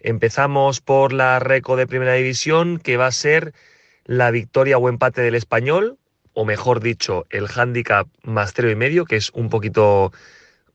[0.00, 3.52] Empezamos por la reco de primera división, que va a ser
[4.04, 5.98] la victoria o empate del español,
[6.32, 10.12] o mejor dicho, el handicap más cero y medio, que es un poquito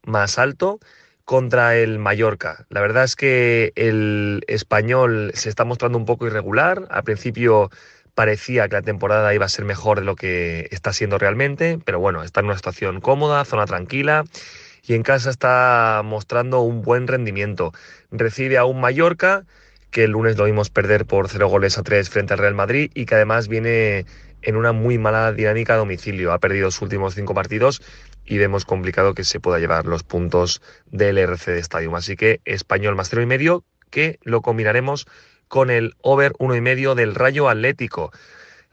[0.04, 0.80] más alto,
[1.26, 2.66] contra el Mallorca.
[2.70, 6.86] La verdad es que el español se está mostrando un poco irregular.
[6.90, 7.72] Al principio
[8.16, 12.00] parecía que la temporada iba a ser mejor de lo que está siendo realmente, pero
[12.00, 14.24] bueno, está en una situación cómoda, zona tranquila
[14.86, 17.72] y en casa está mostrando un buen rendimiento.
[18.12, 19.46] Recibe a un Mallorca
[19.92, 22.92] que el lunes lo vimos perder por 0 goles a 3 frente al Real Madrid
[22.94, 24.06] y que además viene
[24.42, 26.34] en una muy mala dinámica a domicilio.
[26.34, 27.82] Ha perdido sus últimos cinco partidos
[28.26, 31.96] y vemos complicado que se pueda llevar los puntos del RC de Stadium.
[31.96, 35.08] Así que español más 0 y medio que lo combinaremos
[35.54, 38.12] con el over uno y medio del Rayo Atlético.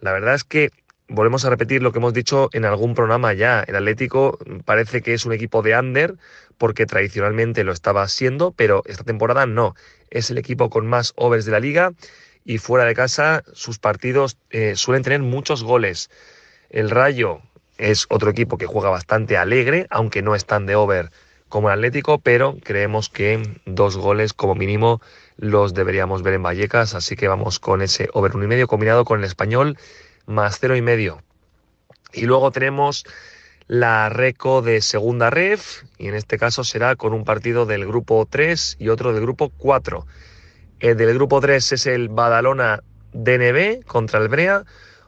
[0.01, 0.71] La verdad es que
[1.09, 3.63] volvemos a repetir lo que hemos dicho en algún programa ya.
[3.69, 6.15] El Atlético parece que es un equipo de under
[6.57, 9.75] porque tradicionalmente lo estaba siendo, pero esta temporada no.
[10.09, 11.93] Es el equipo con más overs de la liga
[12.47, 16.09] y fuera de casa sus partidos eh, suelen tener muchos goles.
[16.71, 17.43] El Rayo
[17.77, 21.11] es otro equipo que juega bastante alegre, aunque no es tan de over
[21.51, 25.03] como el Atlético, pero creemos que dos goles como mínimo
[25.41, 29.21] los deberíamos ver en Vallecas, así que vamos con ese over y medio combinado con
[29.21, 29.79] el español
[30.27, 31.23] más cero y medio.
[32.13, 33.07] Y luego tenemos
[33.67, 38.29] la reco de segunda ref, y en este caso será con un partido del grupo
[38.29, 40.07] 3 y otro del grupo 4.
[40.81, 42.83] El del grupo 3 es el Badalona
[43.15, 44.65] DNB contra el Brea,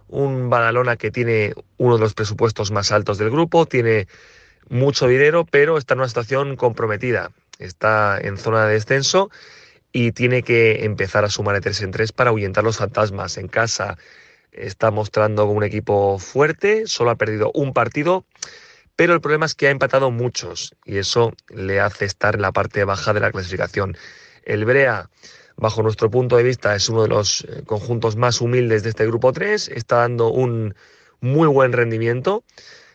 [0.08, 4.08] un Badalona que tiene uno de los presupuestos más altos del grupo, tiene
[4.70, 7.32] mucho dinero, pero está en una situación comprometida.
[7.58, 9.30] Está en zona de descenso
[9.92, 13.36] y tiene que empezar a sumar de 3 en 3 para ahuyentar los fantasmas.
[13.36, 13.98] En casa
[14.52, 18.24] está mostrando un equipo fuerte, solo ha perdido un partido,
[18.96, 22.52] pero el problema es que ha empatado muchos y eso le hace estar en la
[22.52, 23.96] parte baja de la clasificación.
[24.44, 25.08] El Brea,
[25.56, 29.06] bajo nuestro punto de vista, es uno de los eh, conjuntos más humildes de este
[29.06, 30.74] grupo 3, está dando un
[31.20, 32.44] muy buen rendimiento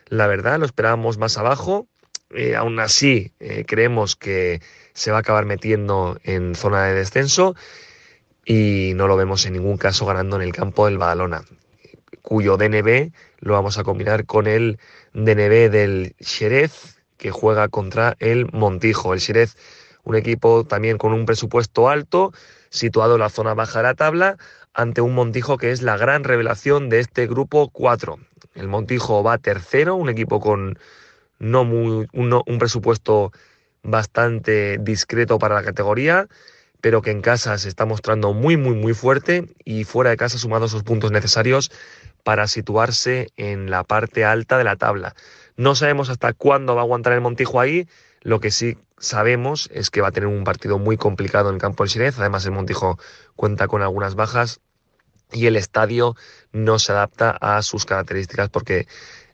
[0.08, 1.86] la verdad, lo esperábamos más abajo.
[2.30, 4.60] Eh, aún así, eh, creemos que
[4.98, 7.54] se va a acabar metiendo en zona de descenso
[8.44, 11.44] y no lo vemos en ningún caso ganando en el campo del Badalona,
[12.22, 14.80] cuyo DNB lo vamos a combinar con el
[15.14, 19.14] DNB del Xerez, que juega contra el Montijo.
[19.14, 19.56] El Xerez,
[20.02, 22.32] un equipo también con un presupuesto alto,
[22.70, 24.36] situado en la zona baja de la tabla,
[24.74, 28.18] ante un Montijo que es la gran revelación de este grupo 4.
[28.54, 30.76] El Montijo va tercero, un equipo con
[31.38, 33.32] no muy, un, presupuesto
[33.82, 36.28] bastante discreto para la categoría,
[36.80, 40.38] pero que en casa se está mostrando muy, muy, muy fuerte y fuera de casa
[40.38, 41.70] sumando esos puntos necesarios
[42.22, 45.14] para situarse en la parte alta de la tabla.
[45.56, 47.88] No sabemos hasta cuándo va a aguantar el Montijo ahí,
[48.22, 51.60] lo que sí sabemos es que va a tener un partido muy complicado en el
[51.60, 52.98] campo del Xerez, además el Montijo
[53.36, 54.60] cuenta con algunas bajas
[55.32, 56.16] y el estadio
[56.52, 58.86] no se adapta a sus características porque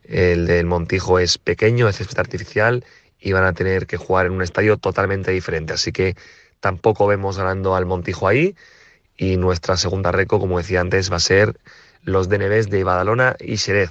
[0.03, 2.85] el del Montijo es pequeño, es césped artificial
[3.25, 5.73] y van a tener que jugar en un estadio totalmente diferente.
[5.73, 6.15] Así que
[6.59, 8.55] tampoco vemos ganando al Montijo ahí
[9.17, 11.59] y nuestra segunda reco, como decía antes, va a ser
[12.03, 13.89] los DNBs de Badalona y Xerez.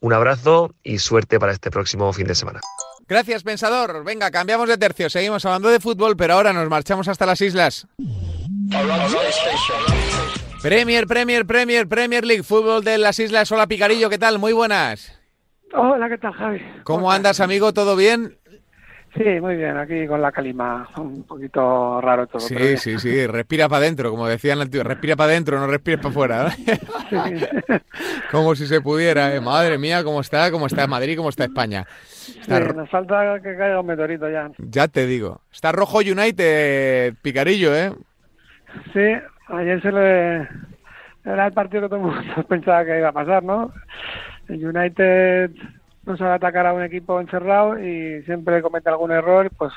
[0.00, 2.60] Un abrazo y suerte para este próximo fin de semana.
[3.06, 4.02] Gracias, pensador.
[4.02, 5.08] Venga, cambiamos de tercio.
[5.08, 7.86] Seguimos hablando de fútbol, pero ahora nos marchamos hasta las islas.
[10.60, 13.52] Premier, Premier, Premier, Premier League, fútbol de las islas.
[13.52, 14.40] Hola, Picarillo, ¿qué tal?
[14.40, 15.16] Muy buenas.
[15.76, 16.60] Hola, ¿qué tal, Javi?
[16.84, 17.72] ¿Cómo andas, amigo?
[17.72, 18.38] ¿Todo bien?
[19.16, 22.40] Sí, muy bien, aquí con la calima, un poquito raro todo.
[22.40, 26.00] Sí, sí, sí, respira para adentro, como decían el tío, respira para adentro, no respires
[26.00, 26.48] para afuera.
[28.32, 29.40] como si se pudiera, ¿eh?
[29.40, 31.86] madre mía, cómo está, cómo está Madrid, cómo está España.
[32.40, 32.58] Está...
[32.58, 34.50] nos falta que caiga un meteorito ya.
[34.58, 37.92] Ya te digo, está rojo United, picarillo, ¿eh?
[38.92, 39.14] Sí,
[39.48, 40.48] ayer se le...
[41.24, 43.72] Era el partido que todo el mundo pensaba que iba a pasar, ¿no?
[44.48, 45.52] El United
[46.06, 49.72] no sabe atacar a un equipo encerrado y siempre comete algún error, pues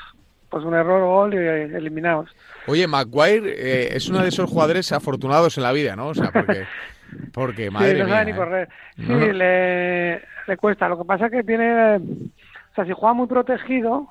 [0.49, 2.29] pues un error, gol y eliminados.
[2.67, 6.07] Oye, Maguire eh, es uno de esos jugadores afortunados en la vida, ¿no?
[6.07, 6.65] O sea, porque,
[7.33, 8.35] porque madre sí, no sabe ni ¿eh?
[8.35, 8.69] correr.
[8.95, 10.87] Sí, Le, le cuesta.
[10.87, 14.07] Lo que pasa es que tiene, o sea, si juega muy protegido,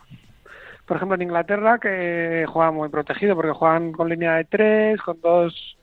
[0.85, 5.21] por ejemplo en Inglaterra que juega muy protegido porque juegan con línea de tres, con
[5.21, 5.76] dos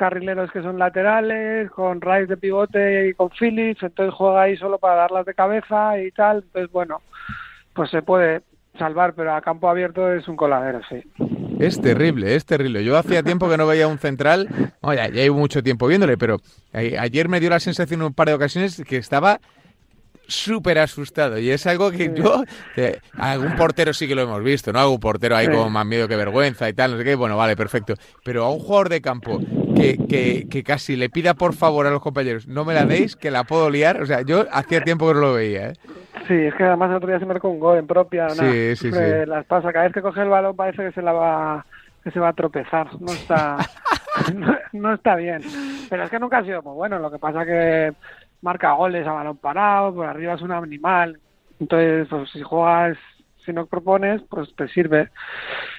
[0.00, 4.78] carrileros que son laterales, con Rice de pivote y con Phillips, entonces juega ahí solo
[4.78, 7.02] para darlas de cabeza y tal, entonces bueno,
[7.74, 8.40] pues se puede
[8.78, 11.02] salvar, pero a campo abierto es un coladero, sí.
[11.58, 12.82] Es terrible, es terrible.
[12.82, 14.48] Yo hacía tiempo que no veía un central,
[14.82, 16.38] no, ya, ya llevo mucho tiempo viéndole, pero
[16.72, 19.38] ayer me dio la sensación en un par de ocasiones que estaba
[20.30, 21.38] súper asustado.
[21.38, 22.42] Y es algo que yo
[22.74, 26.08] que algún portero sí que lo hemos visto no algún portero ahí con más miedo
[26.08, 27.14] que vergüenza y tal no sé qué.
[27.14, 27.94] Bueno vale perfecto.
[28.24, 29.40] Pero a un jugador de campo
[29.76, 33.16] que, que, que casi le pida por favor a los compañeros no me la deis
[33.16, 34.00] que la puedo liar.
[34.02, 35.72] O sea yo hacía tiempo que no lo veía ¿eh?
[36.26, 38.92] Sí, es que además el otro día se marcó un gol en propia, Sí, sí,
[38.92, 38.98] sí.
[39.26, 41.66] las pasa, cada vez que coge el balón parece que se la va
[42.04, 43.56] que se va a tropezar, no está
[44.34, 45.42] no, no está bien,
[45.90, 47.92] pero es que nunca ha sido muy bueno, lo que pasa que
[48.42, 51.18] marca goles a balón parado, por arriba es un animal,
[51.58, 52.96] entonces pues si juegas
[53.44, 55.10] si no propones, pues te sirve.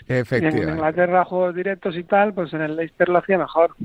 [0.08, 3.76] Y en efectivamente, Inglaterra juegos directos y tal, pues en el Leicester lo hacía mejor.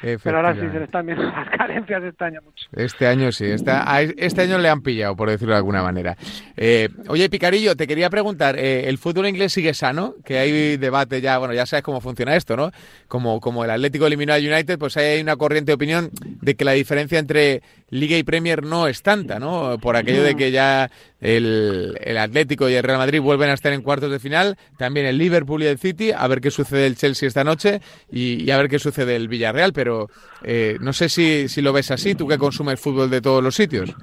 [0.00, 2.66] Pero ahora sí se le están viendo las carencias este año mucho.
[2.72, 6.16] Este año sí, a este año le han pillado, por decirlo de alguna manera.
[6.56, 10.14] Eh, oye, Picarillo, te quería preguntar, eh, ¿el fútbol inglés sigue sano?
[10.24, 12.70] Que hay debate ya, bueno, ya sabes cómo funciona esto, ¿no?
[13.08, 16.64] Como, como el Atlético eliminó al United, pues hay una corriente de opinión de que
[16.64, 19.78] la diferencia entre Liga y Premier no es tanta, ¿no?
[19.80, 20.90] Por aquello de que ya
[21.20, 25.18] el, Atlético y el Real Madrid vuelven a estar en cuartos de final, también el
[25.18, 28.68] Liverpool y el City, a ver qué sucede el Chelsea esta noche y a ver
[28.68, 30.08] qué sucede el Villarreal, pero
[30.42, 33.54] eh, no sé si, si lo ves así, tú que consumes fútbol de todos los
[33.54, 33.94] sitios.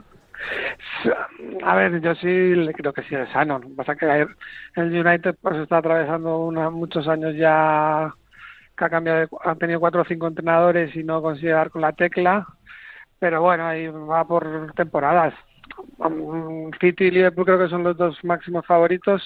[1.63, 3.59] A ver, yo sí creo que sí es sano.
[3.59, 4.27] Lo que pasa es que
[4.81, 8.13] el United pues está atravesando una, muchos años ya
[8.77, 11.91] que ha cambiado, de- tenido cuatro o cinco entrenadores y no consigue dar con la
[11.93, 12.45] tecla.
[13.19, 15.33] Pero bueno, ahí va por temporadas.
[15.97, 19.21] Um, City y Liverpool creo que son los dos máximos favoritos,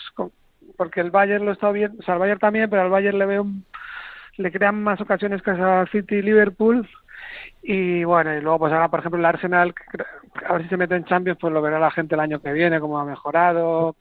[0.77, 3.25] porque el Bayern lo está bien, o sea, el Bayern también, pero al Bayern le
[3.25, 3.65] veo un-
[4.37, 6.87] le crean más ocasiones que a City y Liverpool
[7.61, 9.73] y bueno, y luego pues ahora por ejemplo el Arsenal,
[10.45, 12.51] a ver si se mete en Champions, pues lo verá la gente el año que
[12.53, 13.95] viene, cómo ha mejorado.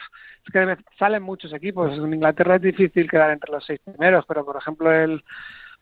[0.47, 4.45] Es que salen muchos equipos, en Inglaterra es difícil quedar entre los seis primeros, pero
[4.45, 5.23] por ejemplo el,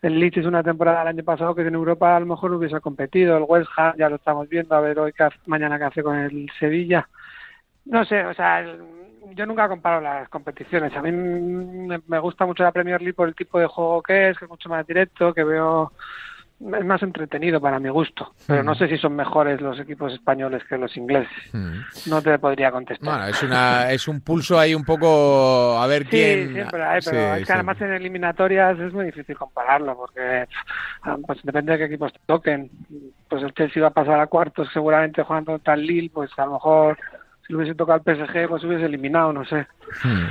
[0.01, 2.81] el Leeds es una temporada el año pasado que en Europa a lo mejor hubiese
[2.81, 5.13] competido, el West Ham ya lo estamos viendo, a ver hoy
[5.45, 7.07] mañana qué hace con el Sevilla.
[7.85, 8.98] No sé, o sea, el-
[9.35, 10.95] yo nunca comparo las competiciones.
[10.95, 14.37] A mí me gusta mucho la Premier League por el tipo de juego que es,
[14.37, 15.91] que es mucho más directo, que veo
[16.61, 20.61] es más entretenido para mi gusto, pero no sé si son mejores los equipos españoles
[20.67, 21.31] que los ingleses.
[21.53, 21.79] Mm.
[22.07, 23.07] No te podría contestar.
[23.09, 26.53] Bueno, es una es un pulso ahí un poco a ver Sí, quién.
[26.53, 27.51] siempre hay, pero Sí, es que sí.
[27.53, 30.47] además en eliminatorias es muy difícil compararlo porque
[31.03, 32.69] ah, pues depende de qué equipos te toquen.
[33.29, 36.53] Pues el Chelsea va a pasar a cuartos seguramente jugando el Lille, pues a lo
[36.53, 36.97] mejor
[37.49, 39.65] si hubiese tocado al PSG pues hubiese eliminado, no sé.
[40.03, 40.27] Hmm.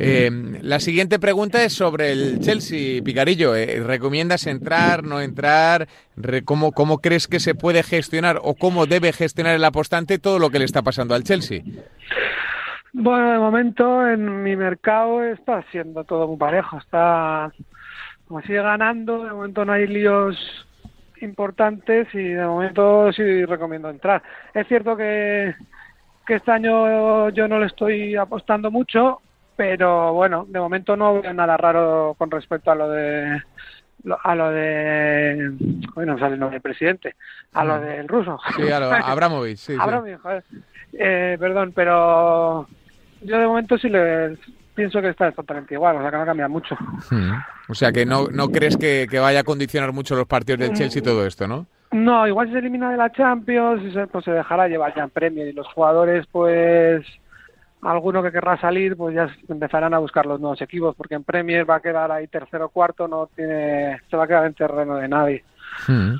[0.00, 3.54] Eh, la siguiente pregunta es sobre el Chelsea, Picarillo.
[3.54, 5.86] Eh, ¿Recomiendas entrar, no entrar?
[6.44, 10.50] ¿Cómo, ¿Cómo crees que se puede gestionar o cómo debe gestionar el apostante todo lo
[10.50, 11.62] que le está pasando al Chelsea?
[12.92, 16.78] Bueno, de momento en mi mercado está siendo todo muy parejo.
[16.78, 17.52] Está
[18.26, 20.36] como sigue ganando, de momento no hay líos
[21.20, 24.24] importantes y de momento sí recomiendo entrar.
[24.52, 25.54] Es cierto que,
[26.28, 29.22] que este año yo no le estoy apostando mucho,
[29.56, 33.42] pero bueno, de momento no veo nada raro con respecto a lo de
[34.22, 35.50] a lo de
[35.94, 37.16] bueno no sale el nombre del presidente
[37.54, 38.38] a lo del ruso.
[38.56, 40.44] Sí a lo Abramovich sí, Abramovich joder.
[40.92, 42.68] Eh, perdón pero
[43.22, 44.36] yo de momento sí le
[44.74, 46.76] pienso que está totalmente igual o sea que no cambia mucho.
[47.10, 47.32] Hmm.
[47.68, 50.74] o sea que no no crees que, que, vaya a condicionar mucho los partidos del
[50.74, 54.68] Chelsea y todo esto no no igual se elimina de la Champions pues se dejará
[54.68, 57.04] llevar ya en Premier y los jugadores pues
[57.82, 61.68] alguno que querrá salir, pues ya empezarán a buscar los nuevos equipos, porque en Premier
[61.68, 64.96] va a quedar ahí tercero o cuarto, no tiene, se va a quedar en terreno
[64.96, 65.44] de nadie.
[65.86, 66.16] Hmm.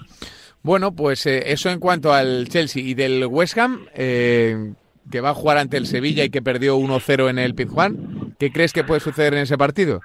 [0.62, 4.72] Bueno, pues eh, eso en cuanto al Chelsea y del West Ham, eh,
[5.11, 8.35] que va a jugar ante el Sevilla y que perdió 1-0 en el Pizjuán.
[8.38, 10.00] ¿Qué crees que puede suceder en ese partido?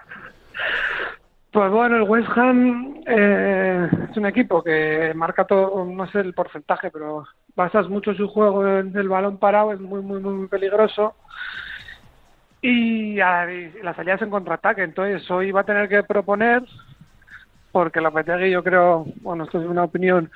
[1.53, 6.33] Pues bueno, el West Ham eh, es un equipo que marca todo, no sé el
[6.33, 11.15] porcentaje, pero basas mucho su juego en el balón parado, es muy, muy, muy peligroso.
[12.59, 16.63] Y, las salidas en contraataque, entonces hoy va a tener que proponer,
[17.71, 20.31] porque Lopetegui yo creo, bueno, esto es una opinión,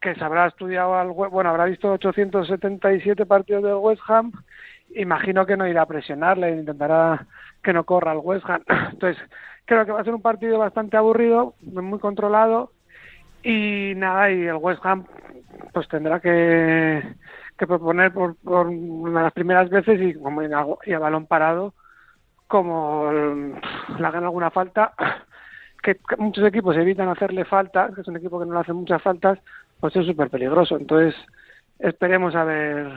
[0.00, 4.30] que se habrá estudiado, al, bueno, habrá visto 877 partidos del West Ham,
[4.94, 7.26] imagino que no irá a presionarle, intentará
[7.64, 8.62] que no corra el West Ham.
[8.92, 9.20] Entonces,
[9.66, 12.72] creo que va a ser un partido bastante aburrido, muy controlado
[13.42, 15.04] y nada, y el West Ham
[15.72, 17.02] pues tendrá que,
[17.58, 21.74] que proponer por, por las primeras veces y, como y a balón parado,
[22.46, 24.94] como le hagan alguna falta,
[25.82, 29.02] que muchos equipos evitan hacerle falta, que es un equipo que no le hace muchas
[29.02, 29.38] faltas,
[29.80, 30.76] pues es súper peligroso.
[30.76, 31.14] Entonces,
[31.78, 32.92] esperemos a ver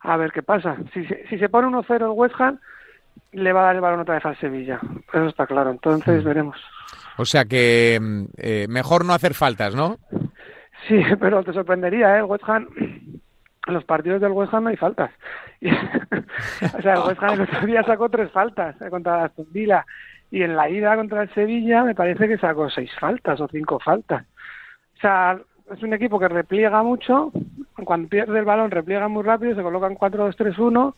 [0.00, 0.76] a ver qué pasa.
[0.92, 2.58] Si, si se pone 1-0 el West Ham,
[3.32, 4.80] le va a dar el balón otra vez al Sevilla.
[5.12, 5.70] Eso está claro.
[5.70, 6.56] Entonces veremos.
[7.16, 9.98] O sea que mm, eh, mejor no hacer faltas, ¿no?
[10.88, 12.18] Sí, pero te sorprendería, ¿eh?
[12.18, 15.10] El West Ham, en los partidos del West Ham no hay faltas.
[15.62, 19.86] o sea, el West Ham el otro día sacó tres faltas eh, contra Aston Villa
[20.30, 23.78] y en la ida contra el Sevilla me parece que sacó seis faltas o cinco
[23.78, 24.24] faltas.
[24.96, 25.38] O sea,
[25.70, 27.32] es un equipo que repliega mucho,
[27.84, 30.94] cuando pierde el balón repliega muy rápido, se colocan 4-2-3-1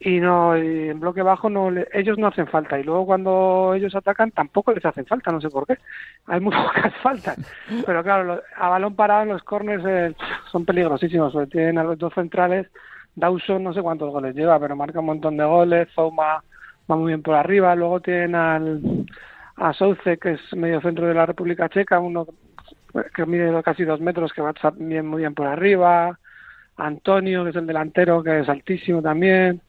[0.00, 2.78] y no en bloque bajo no ellos no hacen falta.
[2.78, 5.78] Y luego cuando ellos atacan tampoco les hacen falta no sé por qué.
[6.26, 7.36] Hay muy pocas faltas.
[7.84, 10.14] Pero claro a balón parado en los corners eh,
[10.50, 12.68] son peligrosísimos tienen a los dos centrales
[13.16, 16.42] Dawson no sé cuántos goles lleva pero marca un montón de goles Zouma
[16.90, 19.06] va muy bien por arriba luego tienen al
[19.56, 22.26] a Souce que es medio centro de la República Checa uno
[23.14, 26.18] que mide casi dos metros que va bien muy bien por arriba
[26.76, 29.60] Antonio que es el delantero que es altísimo también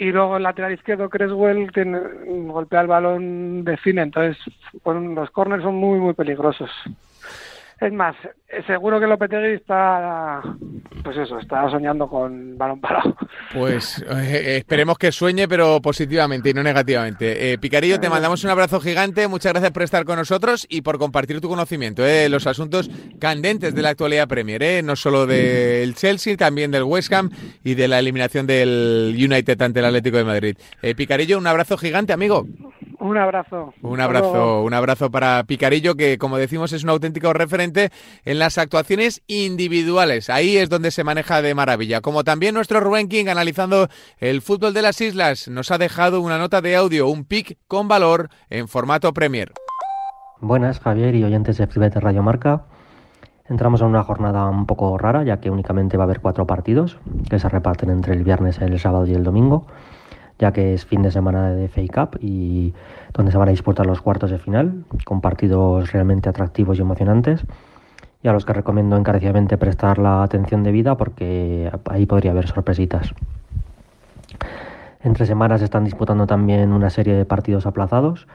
[0.00, 4.38] y luego el lateral izquierdo Creswell tiene, golpea el balón de cine, entonces
[4.82, 6.70] los corners son muy muy peligrosos.
[7.80, 8.14] Es más,
[8.46, 10.42] eh, seguro que Lopetegui está,
[11.02, 13.16] pues eso, está soñando con balón parado.
[13.54, 17.52] Pues eh, esperemos que sueñe, pero positivamente y no negativamente.
[17.52, 20.98] Eh, Picarillo, te mandamos un abrazo gigante, muchas gracias por estar con nosotros y por
[20.98, 26.36] compartir tu conocimiento de los asuntos candentes de la actualidad Premier, no solo del Chelsea,
[26.36, 27.30] también del West Ham
[27.64, 30.56] y de la eliminación del United ante el Atlético de Madrid.
[30.96, 32.46] Picarillo, un abrazo gigante, amigo.
[33.00, 33.72] Un abrazo.
[33.80, 37.88] Un abrazo, un abrazo para Picarillo, que como decimos es un auténtico referente
[38.26, 40.28] en las actuaciones individuales.
[40.28, 42.02] Ahí es donde se maneja de maravilla.
[42.02, 46.36] Como también nuestro Rubén King, analizando el fútbol de las islas, nos ha dejado una
[46.36, 49.52] nota de audio, un pick con valor en formato Premier.
[50.40, 52.64] Buenas, Javier y oyentes de Fribete Radio Marca.
[53.48, 56.98] Entramos en una jornada un poco rara, ya que únicamente va a haber cuatro partidos
[57.30, 59.66] que se reparten entre el viernes, el sábado y el domingo
[60.40, 62.72] ya que es fin de semana de FA Cup y
[63.12, 67.44] donde se van a disputar los cuartos de final, con partidos realmente atractivos y emocionantes,
[68.22, 73.12] y a los que recomiendo encarecidamente prestar la atención debida porque ahí podría haber sorpresitas.
[75.02, 78.26] Entre semanas se están disputando también una serie de partidos aplazados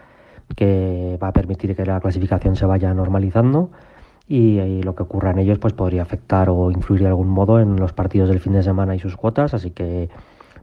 [0.56, 3.72] que va a permitir que la clasificación se vaya normalizando
[4.28, 7.76] y, lo que ocurra en ellos pues podría afectar o influir de algún modo en
[7.78, 10.10] los partidos del fin de semana y sus cuotas, así que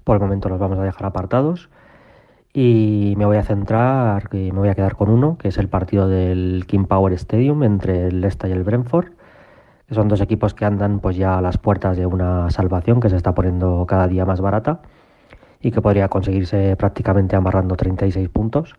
[0.04, 1.68] por el momento los vamos a dejar apartados
[2.54, 6.08] y me voy a centrar, me voy a quedar con uno, que es el partido
[6.08, 9.12] del King Power Stadium entre el Leicester y el Brentford,
[9.86, 13.08] que son dos equipos que andan pues ya a las puertas de una salvación que
[13.08, 14.80] se está poniendo cada día más barata
[15.60, 18.74] y que podría conseguirse prácticamente amarrando 36 puntos.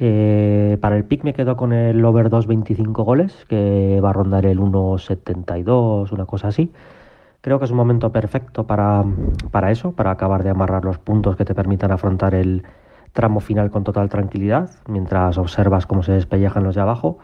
[0.00, 4.46] Eh, para el pick me quedo con el over 2.25 goles, que va a rondar
[4.46, 6.70] el 1.72, una cosa así.
[7.40, 9.04] Creo que es un momento perfecto para,
[9.50, 12.64] para eso, para acabar de amarrar los puntos que te permitan afrontar el
[13.12, 17.18] tramo final con total tranquilidad, mientras observas cómo se despellejan los de abajo.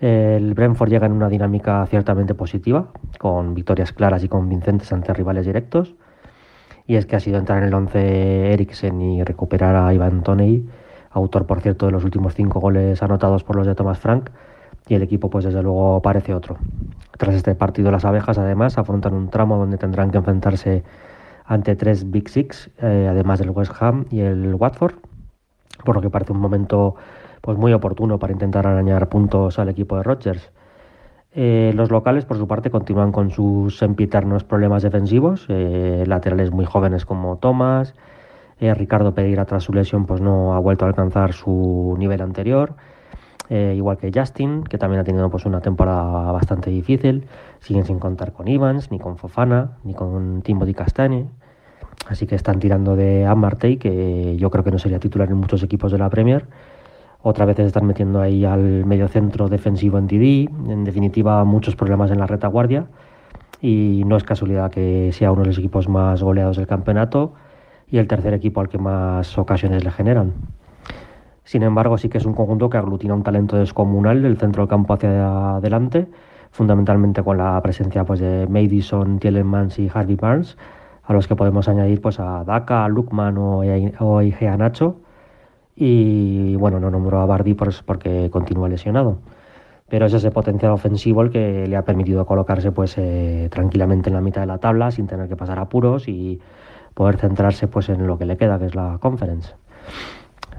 [0.00, 5.46] El Brentford llega en una dinámica ciertamente positiva, con victorias claras y convincentes ante rivales
[5.46, 5.94] directos.
[6.86, 10.68] Y es que ha sido entrar en el 11 Eriksen y recuperar a Ivan Toney
[11.10, 14.30] autor por cierto de los últimos cinco goles anotados por los de Thomas Frank,
[14.90, 16.56] y el equipo pues desde luego parece otro.
[17.16, 20.82] Tras este partido las abejas además afrontan un tramo donde tendrán que enfrentarse
[21.44, 24.94] ante tres Big Six, eh, además del West Ham y el Watford,
[25.84, 26.96] por lo que parece un momento
[27.40, 30.50] pues muy oportuno para intentar arañar puntos al equipo de Rodgers.
[31.32, 36.64] Eh, los locales, por su parte, continúan con sus sempiternos problemas defensivos, eh, laterales muy
[36.64, 37.94] jóvenes como Thomas,
[38.58, 42.74] Ricardo Pereira tras su lesión pues no ha vuelto a alcanzar su nivel anterior,
[43.50, 47.26] igual que Justin, que también ha tenido pues una temporada bastante difícil,
[47.58, 51.26] siguen sin contar con Evans, ni con Fofana, ni con Timothy Castagne,
[52.08, 55.62] Así que están tirando de Amartey, que yo creo que no sería titular en muchos
[55.62, 56.46] equipos de la Premier.
[57.22, 60.70] Otra vez están metiendo ahí al medio centro defensivo en TD.
[60.70, 62.86] En definitiva, muchos problemas en la retaguardia.
[63.60, 67.34] Y no es casualidad que sea uno de los equipos más goleados del campeonato
[67.90, 70.32] y el tercer equipo al que más ocasiones le generan.
[71.44, 74.70] Sin embargo, sí que es un conjunto que aglutina un talento descomunal del centro del
[74.70, 76.08] campo hacia adelante,
[76.50, 80.56] fundamentalmente con la presencia pues, de Madison, Tielemans y Harvey Barnes
[81.10, 85.00] a los que podemos añadir pues a Daka, a Lukman o, a Igea Nacho.
[85.74, 89.18] Y bueno, no nombró a Bardi porque continúa lesionado.
[89.88, 94.14] Pero es ese potencial ofensivo el que le ha permitido colocarse pues eh, tranquilamente en
[94.14, 96.40] la mitad de la tabla sin tener que pasar apuros y
[96.94, 99.54] poder centrarse pues en lo que le queda, que es la conference.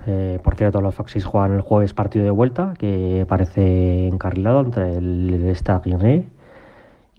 [0.08, 4.98] Eh, por cierto, los Foxys juegan el jueves partido de vuelta, que parece encarrilado entre
[4.98, 6.26] el Stade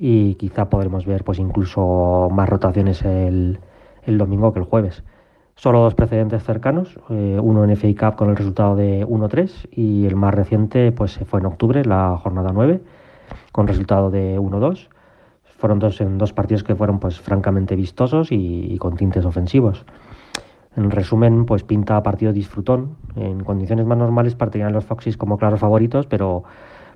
[0.05, 3.61] y quizá podremos ver pues incluso más rotaciones el,
[4.05, 5.05] domingo que el jueves.
[5.55, 10.07] Solo dos precedentes cercanos, eh, uno en FA Cup con el resultado de 1-3 y
[10.07, 12.81] el más reciente pues fue en octubre, la jornada 9,
[13.53, 14.89] con resultado de 1-2.
[15.59, 19.85] Fueron dos en dos partidos que fueron pues francamente vistosos y, con tintes ofensivos.
[20.77, 22.97] En resumen, pues pinta partido disfrutón.
[23.17, 26.45] En condiciones más normales partirían los Foxys como claros favoritos, pero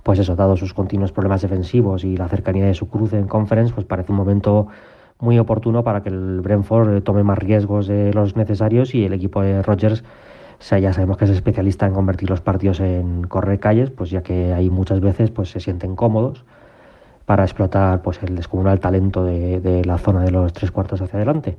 [0.03, 3.75] pues eso, dado sus continuos problemas defensivos y la cercanía de su cruce en conference,
[3.75, 4.69] pues parece un momento
[5.19, 9.43] muy oportuno para que el Brentford tome más riesgos de los necesarios y el equipo
[9.43, 10.05] de Rodgers
[10.61, 14.55] ya sabemos que es especialista en convertir los partidos en correr calles, pues ya que
[14.55, 16.45] ahí muchas veces pues se sienten cómodos
[17.27, 21.59] para explotar pues el descomunal talento de la zona de los tres cuartos hacia adelante.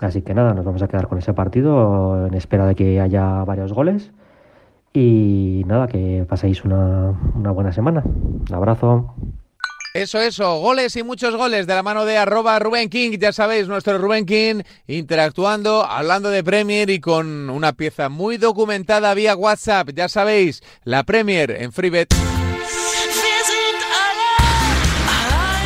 [0.00, 3.44] Así que nada, nos vamos a quedar con ese partido en espera de que haya
[3.44, 4.10] varios goles
[4.92, 8.02] y nada, que paséis una, una buena semana.
[8.04, 9.14] Un abrazo.
[9.94, 13.68] Eso, eso, goles y muchos goles de la mano de arroba Rubén King, ya sabéis,
[13.68, 19.90] nuestro Rubén King interactuando, hablando de Premier y con una pieza muy documentada vía WhatsApp,
[19.94, 22.33] ya sabéis, la Premier en FreeBet.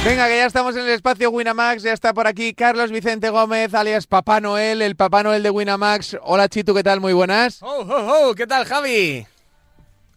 [0.09, 3.75] Venga, que ya estamos en el espacio Winamax, ya está por aquí Carlos Vicente Gómez,
[3.75, 6.17] alias Papá Noel, el Papá Noel de Winamax.
[6.23, 6.99] Hola Chitu, ¿qué tal?
[6.99, 7.63] Muy buenas.
[7.63, 9.27] Oh, oh, oh, ¿qué tal Javi?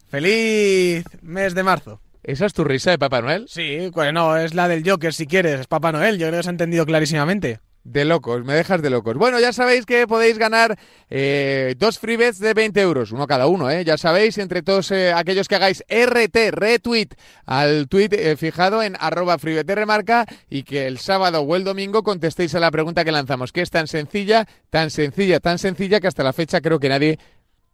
[0.08, 2.00] Feliz mes de marzo.
[2.24, 3.50] ¿Esa es tu risa de Papá Noel?
[3.50, 6.50] Sí, bueno, es la del Joker si quieres, es Papá Noel, yo creo que se
[6.50, 7.60] ha entendido clarísimamente.
[7.84, 9.18] De locos, me dejas de locos.
[9.18, 10.78] Bueno, ya sabéis que podéis ganar
[11.10, 13.84] eh, dos freebets de 20 euros, uno cada uno, ¿eh?
[13.84, 17.10] Ya sabéis, entre todos eh, aquellos que hagáis RT, retweet
[17.46, 22.54] al tweet eh, fijado en arroba remarca y que el sábado o el domingo contestéis
[22.54, 26.24] a la pregunta que lanzamos, que es tan sencilla, tan sencilla, tan sencilla que hasta
[26.24, 27.18] la fecha creo que nadie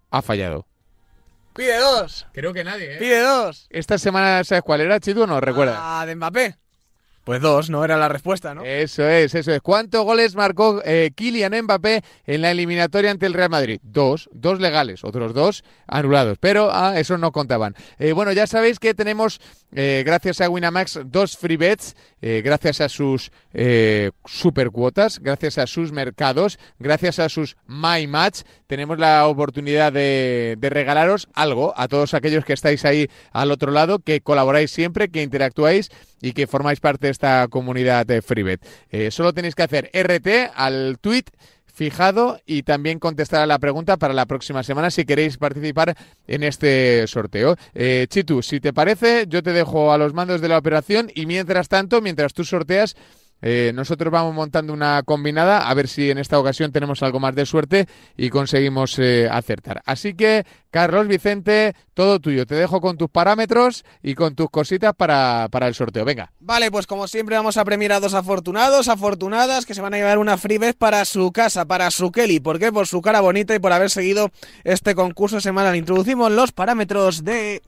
[0.10, 0.66] ha fallado.
[1.54, 2.28] Pide dos.
[2.32, 2.98] Creo que nadie, ¿eh?
[2.98, 3.68] Pide dos.
[3.72, 5.28] Esta semana, ¿sabes cuál era, Chido?
[5.28, 5.76] ¿No recuerdas?
[5.78, 6.56] Ah, de Mbappé.
[7.28, 8.64] Pues dos, no era la respuesta, ¿no?
[8.64, 9.60] Eso es, eso es.
[9.60, 13.82] ¿Cuántos goles marcó eh, Kylian Mbappé en la eliminatoria ante el Real Madrid?
[13.84, 17.76] Dos, dos legales, otros dos anulados, pero ah, eso no contaban.
[18.00, 19.42] Eh, bueno, ya sabéis que tenemos,
[19.76, 25.58] eh, gracias a Winamax, dos free bets, eh, gracias a sus eh, super cuotas, gracias
[25.58, 31.74] a sus mercados, gracias a sus My Match, tenemos la oportunidad de, de regalaros algo
[31.76, 35.90] a todos aquellos que estáis ahí al otro lado, que colaboráis siempre, que interactuáis
[36.22, 38.62] y que formáis parte de esta comunidad de FreeBet.
[38.92, 41.26] Eh, solo tenéis que hacer RT al tweet
[41.66, 45.96] fijado y también contestar a la pregunta para la próxima semana si queréis participar
[46.28, 47.56] en este sorteo.
[47.74, 51.26] Eh, Chitu, si te parece, yo te dejo a los mandos de la operación y
[51.26, 52.96] mientras tanto, mientras tú sorteas,
[53.42, 57.36] eh, nosotros vamos montando una combinada a ver si en esta ocasión tenemos algo más
[57.36, 59.82] de suerte y conseguimos eh, acertar.
[59.86, 62.46] Así que, Carlos Vicente, todo tuyo.
[62.46, 66.04] Te dejo con tus parámetros y con tus cositas para, para el sorteo.
[66.04, 66.32] Venga.
[66.40, 69.98] Vale, pues como siempre vamos a premiar a dos afortunados, afortunadas que se van a
[69.98, 72.40] llevar una free para su casa, para su Kelly.
[72.40, 72.72] ¿Por qué?
[72.72, 74.32] Por su cara bonita y por haber seguido
[74.64, 75.76] este concurso semanal.
[75.76, 77.62] Introducimos los parámetros de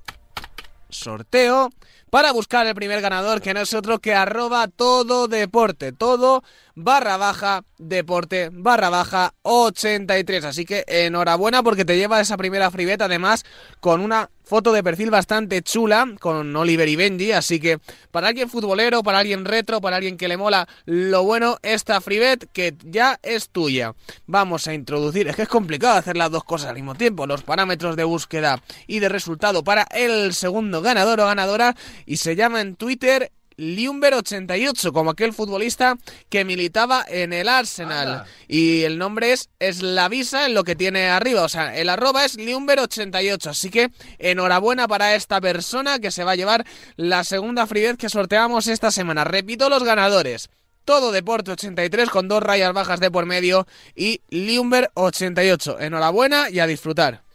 [0.90, 1.70] sorteo.
[2.10, 6.44] Para buscar el primer ganador, que no es otro que arroba todo deporte, todo
[6.82, 10.46] barra baja deporte barra baja 83.
[10.46, 13.46] Así que enhorabuena porque te lleva esa primera fribeta además
[13.80, 17.78] con una foto de perfil bastante chula con Oliver y Benji, así que
[18.10, 22.50] para alguien futbolero, para alguien retro, para alguien que le mola lo bueno, esta freebet
[22.52, 23.94] que ya es tuya.
[24.26, 27.44] Vamos a introducir, es que es complicado hacer las dos cosas al mismo tiempo, los
[27.44, 31.76] parámetros de búsqueda y de resultado para el segundo ganador o ganadora
[32.08, 35.98] y se llama en Twitter Liumber88, como aquel futbolista
[36.30, 38.24] que militaba en el Arsenal.
[38.48, 41.44] Y el nombre es Eslavisa en lo que tiene arriba.
[41.44, 43.48] O sea, el arroba es Liumber88.
[43.48, 48.10] Así que enhorabuena para esta persona que se va a llevar la segunda freebet que
[48.10, 49.24] sorteamos esta semana.
[49.24, 50.50] Repito los ganadores.
[50.86, 55.80] Todo Deporte 83 con dos rayas bajas de por medio y Liumber 88.
[55.82, 57.29] Enhorabuena y a disfrutar.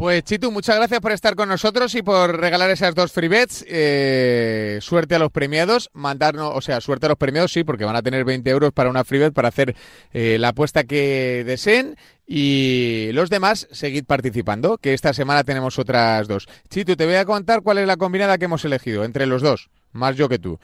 [0.00, 3.66] Pues Chitu, muchas gracias por estar con nosotros y por regalar esas dos free bets.
[3.68, 7.96] Eh, suerte a los premiados, mandarnos, o sea, suerte a los premiados sí, porque van
[7.96, 9.76] a tener 20 euros para una free bet para hacer
[10.14, 11.96] eh, la apuesta que deseen.
[12.26, 16.48] Y los demás, seguid participando, que esta semana tenemos otras dos.
[16.70, 19.68] Chitu, te voy a contar cuál es la combinada que hemos elegido entre los dos,
[19.92, 20.58] más yo que tú.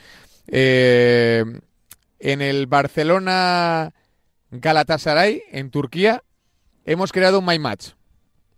[0.47, 1.45] Eh,
[2.21, 3.93] en el Barcelona
[4.51, 6.23] Galatasaray, en Turquía,
[6.87, 7.91] hemos creado un My Match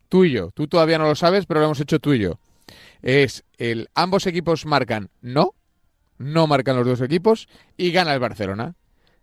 [0.08, 0.50] tú y yo.
[0.50, 2.38] Tú todavía no lo sabes, pero lo hemos hecho tú y yo.
[3.02, 5.54] Es el ambos equipos marcan no,
[6.18, 8.74] no marcan los dos equipos y gana el Barcelona.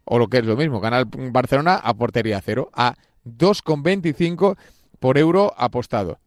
[0.06, 4.56] O lo que es lo mismo, gana el Barcelona a portería cero, a 2,25
[5.00, 6.20] por euro apostado.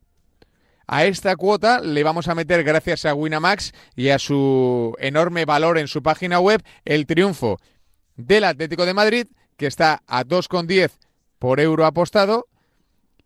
[0.87, 5.79] A esta cuota le vamos a meter, gracias a Winamax y a su enorme valor
[5.79, 7.59] en su página web, el triunfo
[8.17, 9.27] del Atlético de Madrid,
[9.59, 10.93] que está a 2,10
[11.39, 12.47] por euro apostado,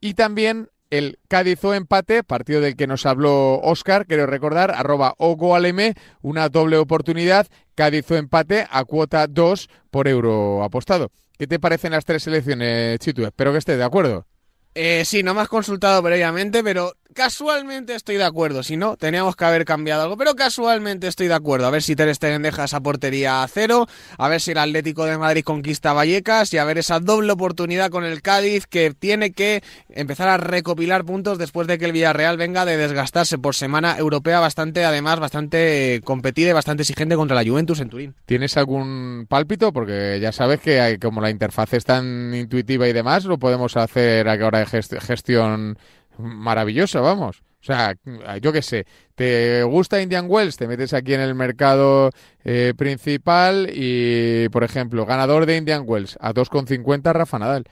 [0.00, 5.14] y también el Cádiz o empate, partido del que nos habló Oscar, quiero recordar, arroba
[5.16, 11.10] ogoalm, una doble oportunidad, Cádiz o empate a cuota 2 por euro apostado.
[11.38, 13.24] ¿Qué te parecen las tres selecciones, Chitu?
[13.24, 14.26] Espero que estés de acuerdo.
[14.74, 18.62] Eh, sí, no me has consultado previamente, pero casualmente estoy de acuerdo.
[18.62, 21.66] Si no, teníamos que haber cambiado algo, pero casualmente estoy de acuerdo.
[21.66, 23.86] A ver si Ter Stegen deja esa portería a cero,
[24.18, 27.90] a ver si el Atlético de Madrid conquista Vallecas y a ver esa doble oportunidad
[27.90, 32.36] con el Cádiz que tiene que empezar a recopilar puntos después de que el Villarreal
[32.36, 37.48] venga de desgastarse por semana europea bastante, además, bastante competida y bastante exigente contra la
[37.48, 38.14] Juventus en Turín.
[38.26, 39.72] ¿Tienes algún pálpito?
[39.72, 43.76] Porque ya sabes que hay, como la interfaz es tan intuitiva y demás, lo podemos
[43.76, 45.78] hacer a gestión
[46.18, 47.42] maravillosa, vamos.
[47.62, 47.94] O sea,
[48.40, 50.56] yo qué sé, ¿te gusta Indian Wells?
[50.56, 52.10] Te metes aquí en el mercado
[52.44, 57.64] eh, principal y, por ejemplo, ganador de Indian Wells a 2,50 Rafa Nadal.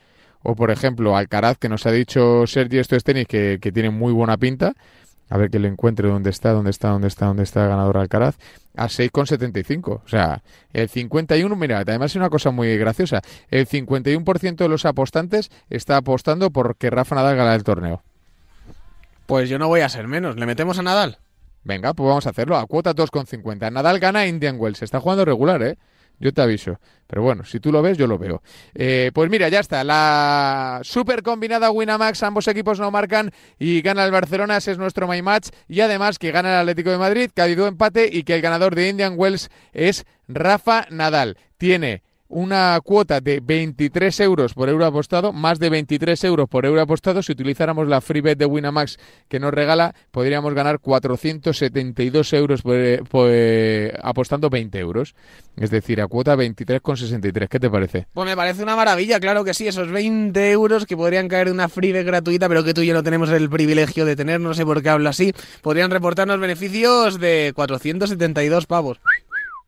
[0.43, 3.91] O, por ejemplo, Alcaraz, que nos ha dicho Sergi esto es tenis, que, que tiene
[3.91, 4.75] muy buena pinta.
[5.31, 7.97] A ver que lo encuentre dónde está, dónde está, dónde está, dónde está el ganador
[7.97, 8.37] Alcaraz.
[8.77, 10.03] A 6,75.
[10.05, 13.23] O sea, el 51, mira, además es una cosa muy graciosa.
[13.49, 18.03] El 51% de los apostantes está apostando por que Rafa Nadal gane el torneo.
[19.27, 20.37] Pues yo no voy a ser menos.
[20.37, 21.19] ¿Le metemos a Nadal?
[21.63, 22.57] Venga, pues vamos a haerlo.
[22.57, 23.73] A cuota 2,50.
[23.73, 24.83] Nadal gana Indian Wells.
[24.83, 25.79] Está jugando regular, ¿eh?
[26.21, 26.79] Yo te aviso.
[27.07, 28.43] Pero bueno, si tú lo ves, yo lo veo.
[28.75, 29.83] Eh, pues mira, ya está.
[29.83, 32.23] La super combinada Winamax.
[32.23, 34.59] Ambos equipos no marcan y gana el Barcelona.
[34.59, 35.49] Ese es nuestro my match.
[35.67, 38.43] Y además que gana el Atlético de Madrid, que ha habido empate y que el
[38.43, 41.37] ganador de Indian Wells es Rafa Nadal.
[41.57, 46.81] Tiene una cuota de 23 euros por euro apostado, más de 23 euros por euro
[46.81, 47.23] apostado.
[47.23, 52.79] Si utilizáramos la free bet de Winamax que nos regala, podríamos ganar 472 euros por,
[54.03, 55.15] apostando 20 euros.
[55.57, 57.49] Es decir, a cuota 23,63.
[57.49, 58.07] ¿Qué te parece?
[58.15, 59.67] Pues me parece una maravilla, claro que sí.
[59.67, 62.87] Esos 20 euros que podrían caer de una free bet gratuita, pero que tú y
[62.87, 66.39] yo no tenemos el privilegio de tener, no sé por qué hablo así, podrían reportarnos
[66.39, 69.01] beneficios de 472 pavos.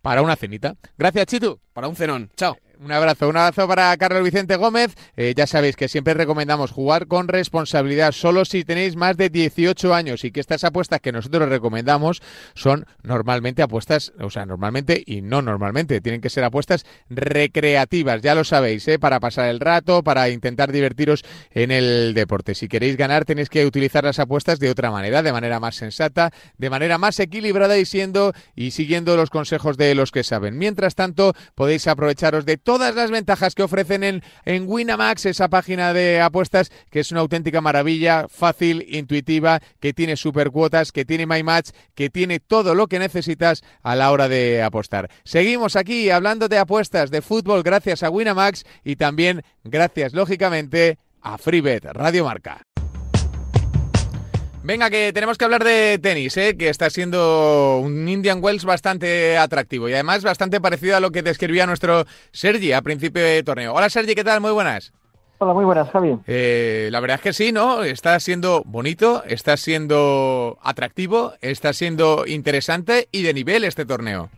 [0.02, 0.74] Para una cenita.
[0.98, 1.60] Gracias, Chitu.
[1.72, 2.30] Para un cenón.
[2.36, 2.56] Chao.
[2.84, 4.96] Un abrazo, un abrazo para Carlos Vicente Gómez.
[5.16, 9.94] Eh, ya sabéis que siempre recomendamos jugar con responsabilidad, solo si tenéis más de 18
[9.94, 12.20] años y que estas apuestas que nosotros recomendamos
[12.54, 18.34] son normalmente apuestas, o sea, normalmente y no normalmente, tienen que ser apuestas recreativas, ya
[18.34, 18.98] lo sabéis, ¿eh?
[18.98, 22.56] para pasar el rato, para intentar divertiros en el deporte.
[22.56, 26.32] Si queréis ganar tenéis que utilizar las apuestas de otra manera, de manera más sensata,
[26.58, 30.58] de manera más equilibrada y siendo y siguiendo los consejos de los que saben.
[30.58, 35.92] Mientras tanto, podéis aprovecharos de todo todas las ventajas que ofrecen en, Winamax, esa página
[35.92, 41.26] de apuestas que es una auténtica maravilla, fácil, intuitiva, que tiene super cuotas, que tiene
[41.26, 45.10] My Match, que tiene todo lo que necesitas a la hora de apostar.
[45.22, 51.36] Seguimos aquí hablando de apuestas de fútbol gracias a Winamax y también gracias, lógicamente, a
[51.36, 52.71] FreeBet Radio Marca.
[54.64, 56.56] Venga, que tenemos que hablar de tenis, ¿eh?
[56.56, 61.22] que está siendo un Indian Wells bastante atractivo y además bastante parecido a lo que
[61.22, 63.74] describía nuestro Sergi a principio de torneo.
[63.74, 64.40] Hola Sergi, ¿qué tal?
[64.40, 64.92] Muy buenas.
[65.38, 66.16] Hola, muy buenas, Javi.
[66.28, 67.82] Eh, la verdad es que sí, ¿no?
[67.82, 74.28] Está siendo bonito, está siendo atractivo, está siendo interesante y de nivel este torneo.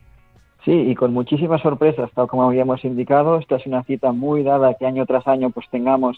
[0.64, 3.38] Sí, y con muchísimas sorpresas, tal como habíamos indicado.
[3.38, 6.16] Esta es una cita muy dada que año tras año pues tengamos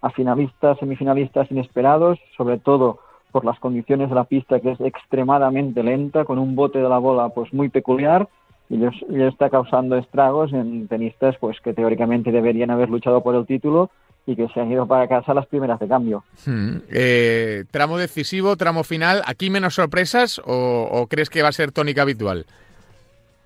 [0.00, 3.00] a finalistas, semifinalistas inesperados, sobre todo
[3.38, 6.98] por las condiciones de la pista que es extremadamente lenta, con un bote de la
[6.98, 8.28] bola pues muy peculiar
[8.68, 13.46] y ello, está causando estragos en tenistas pues que teóricamente deberían haber luchado por el
[13.46, 13.92] título
[14.26, 16.24] y que se han ido para casa las primeras de cambio.
[16.44, 21.70] Hmm, eh, tramo decisivo, tramo final, ¿aquí menos sorpresas o crees que va a ser
[21.70, 22.44] tónica habitual?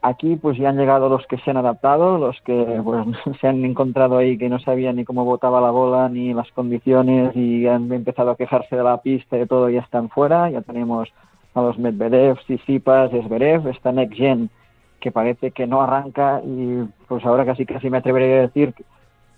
[0.04, 3.06] Aquí pues ya han llegado los que se han adaptado, los que pues,
[3.40, 7.36] se han encontrado ahí que no sabían ni cómo botaba la bola ni las condiciones
[7.36, 10.50] y han empezado a quejarse de la pista y de todo, ya están fuera.
[10.50, 11.08] Ya tenemos
[11.54, 14.50] a los Medvedev, Tsitsipas, Esberev, esta Next Gen
[14.98, 18.72] que parece que no arranca y pues ahora casi casi me atrevería a decir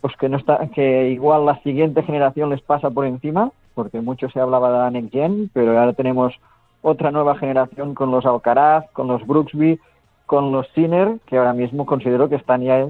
[0.03, 4.29] pues que no está que igual la siguiente generación les pasa por encima porque mucho
[4.31, 6.35] se hablaba de la Next Gen, pero ahora tenemos
[6.83, 9.81] otra nueva generación con los Alcaraz, con los Brooksby
[10.27, 12.89] con los Sinner, que ahora mismo considero que están ya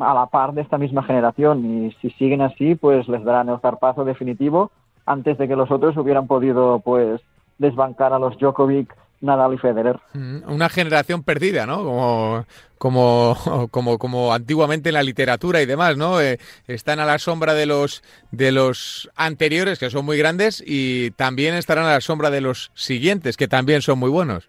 [0.00, 3.60] a la par de esta misma generación y si siguen así, pues les darán el
[3.60, 4.70] zarpazo definitivo
[5.06, 7.20] antes de que los otros hubieran podido pues
[7.58, 9.98] desbancar a los Djokovic, Nadal y Federer.
[10.12, 11.84] Mm, una generación perdida, ¿no?
[11.84, 12.44] Como,
[12.78, 16.20] como, como, como antiguamente en la literatura y demás, ¿no?
[16.20, 21.12] Eh, están a la sombra de los, de los anteriores, que son muy grandes, y
[21.12, 24.48] también estarán a la sombra de los siguientes, que también son muy buenos.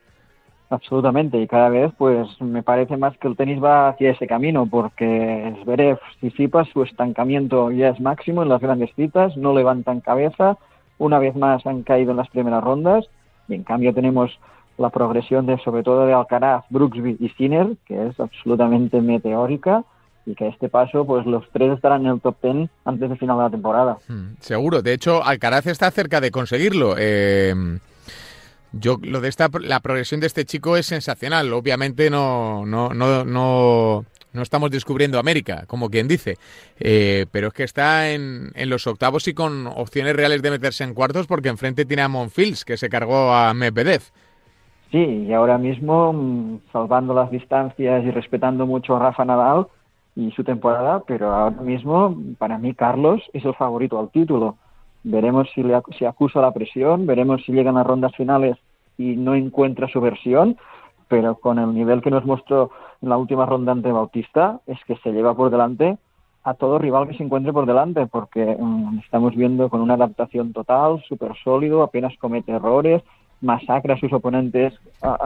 [0.69, 4.67] Absolutamente, y cada vez pues me parece más que el tenis va hacia ese camino,
[4.69, 10.01] porque Zverev y Sipas su estancamiento ya es máximo en las grandes citas, no levantan
[10.01, 10.57] cabeza,
[10.97, 13.05] una vez más han caído en las primeras rondas,
[13.47, 14.37] y en cambio tenemos
[14.77, 19.85] la progresión de sobre todo de Alcaraz, Brooksby y Sinner, que es absolutamente meteórica,
[20.25, 23.15] y que a este paso pues los tres estarán en el top ten antes de
[23.15, 23.97] final de la temporada.
[24.09, 26.95] Hmm, seguro, de hecho Alcaraz está cerca de conseguirlo.
[26.97, 27.79] Eh
[28.73, 31.51] yo lo de esta la progresión de este chico es sensacional.
[31.53, 36.35] Obviamente no no no no no estamos descubriendo América, como quien dice,
[36.79, 40.83] eh, pero es que está en, en, los octavos y con opciones reales de meterse
[40.83, 44.03] en cuartos porque enfrente tiene a Monfils, que se cargó a Medvedev.
[44.91, 49.67] Sí, y ahora mismo, mm, salvando las distancias y respetando mucho a Rafa Nadal
[50.15, 54.57] y su temporada, pero ahora mismo, para mí, Carlos es el favorito al título.
[55.09, 58.57] Veremos si, le, si acusa la presión, veremos si llegan a rondas finales
[58.97, 60.57] y no encuentra su versión,
[61.07, 64.97] pero con el nivel que nos mostró en la última ronda ante Bautista, es que
[64.97, 65.97] se lleva por delante
[66.43, 70.51] a todo rival que se encuentre por delante, porque mm, estamos viendo con una adaptación
[70.51, 73.01] total, súper sólido, apenas comete errores,
[73.39, 74.73] masacra a sus oponentes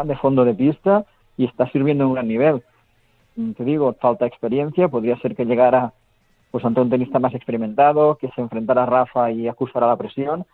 [0.04, 1.06] de fondo de pista
[1.38, 2.62] y está sirviendo en un gran nivel.
[3.36, 5.94] Mm, te digo, falta experiencia, podría ser que llegara
[6.52, 10.46] pues ante un tenista más experimentado, que se enfrentara a Rafa y acusara la presión,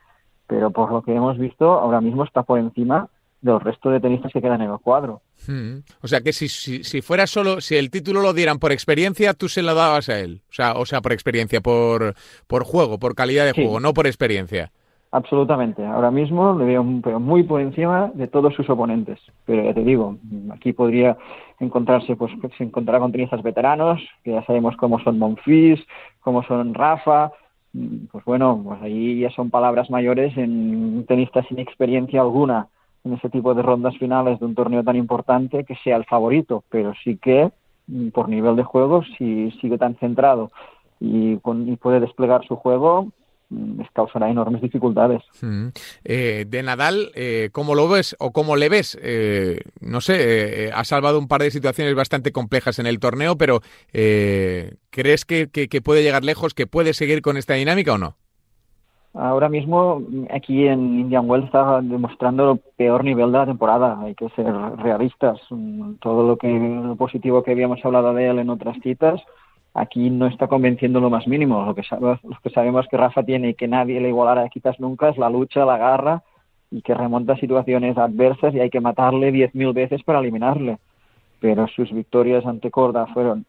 [0.45, 3.10] pero por lo que hemos visto, ahora mismo está por encima
[3.41, 5.22] del resto de tenistas que quedan en el cuadro.
[5.48, 5.80] Hmm.
[6.02, 9.48] O sea que si, si, fuera solo, si el título lo dieran por experiencia, tú
[9.50, 10.41] se lo dabas a él.
[10.50, 12.16] O sea, o sea por experiencia, por,
[12.48, 14.72] por juego, por calidad de juego, no por experiencia.
[15.18, 15.84] Absolutamente.
[15.84, 19.20] Ahora mismo le veo muy por encima de todos sus oponentes.
[19.45, 20.15] Pero ya te digo,
[20.51, 21.18] aquí podría
[21.59, 25.84] encontrarse, pues se encontrará con tenistas veteranos, que ya sabemos cómo son Monfils,
[26.20, 27.32] cómo son Rafa,
[28.11, 32.68] pues bueno, pues ahí ya son palabras mayores en tenistas sin experiencia alguna
[33.03, 36.63] en ese tipo de rondas finales de un torneo tan importante que sea el favorito,
[36.70, 37.49] pero sí que
[37.88, 40.51] mm, por nivel de juego, si sigue tan centrado
[40.99, 43.16] y, y puede desplegar su juego, Mm,
[43.50, 45.24] les causará enormes dificultades.
[45.41, 45.68] Mm.
[46.04, 48.98] Eh, de Nadal, eh, ¿cómo lo ves o cómo le ves?
[49.02, 53.62] Eh, no sé, ha salvado un par de situaciones bastante complejas en el torneo, pero
[53.91, 55.48] ¿crees que,
[55.84, 58.16] puede llegar lejos, que puede seguir con esta dinámica o no?
[59.14, 63.98] Ahora mismo aquí en Indian Wells está demostrando el peor nivel de la temporada.
[64.02, 64.45] Hay que ser
[64.78, 65.39] realistas.
[65.50, 69.20] Mm, todo lo que lo positivo que habíamos hablado de él en otras citas,
[69.78, 71.63] aquí no está convenciendo lo más mínimo.
[71.63, 75.09] Lo que, lo que sabemos que Rafa tiene y que nadie le igualará quizás nunca
[75.09, 76.23] es la lucha, la garra
[76.71, 80.80] y que remonta situaciones adversas y hay que matarle 10.000 veces para eliminarle.
[81.39, 83.45] Pero sus victorias ante Corda fueron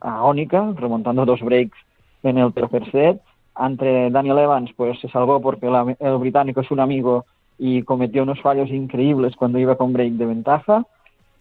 [0.00, 1.78] agónicas, remontando dos breaks
[2.24, 3.22] en el tercer set.
[3.54, 5.66] Ante Daniel Evans, pues se salvó porque
[5.98, 7.24] el británico es un amigo
[7.58, 10.84] y cometió unos fallos increíbles cuando iba con break de ventaja.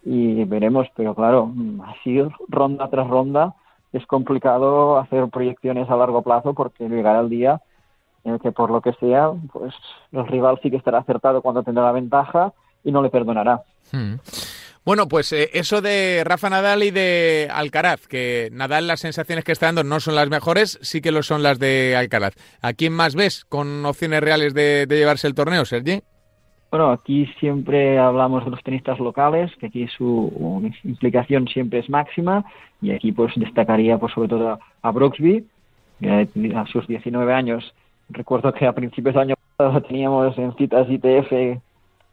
[0.05, 1.51] Y veremos, pero claro,
[1.87, 3.53] así ronda tras ronda
[3.93, 7.61] es complicado hacer proyecciones a largo plazo porque llegará el día
[8.23, 9.73] en el que por lo que sea, pues
[10.11, 13.63] el rival sí que estará acertado cuando tendrá la ventaja y no le perdonará.
[13.91, 14.15] Hmm.
[14.85, 19.51] Bueno, pues eh, eso de Rafa Nadal y de Alcaraz, que Nadal las sensaciones que
[19.51, 22.33] está dando no son las mejores, sí que lo son las de Alcaraz.
[22.61, 26.01] ¿A quién más ves con opciones reales de, llevarse el torneo, Sergi?
[26.71, 32.45] Bueno, aquí siempre hablamos de los tenistas locales, que aquí su implicación siempre es máxima,
[32.79, 35.45] y aquí pues destacaría pues sobre todo a Brooksby,
[35.99, 37.73] que a sus 19 años,
[38.09, 41.59] recuerdo que a principios del año pasado teníamos en citas ITF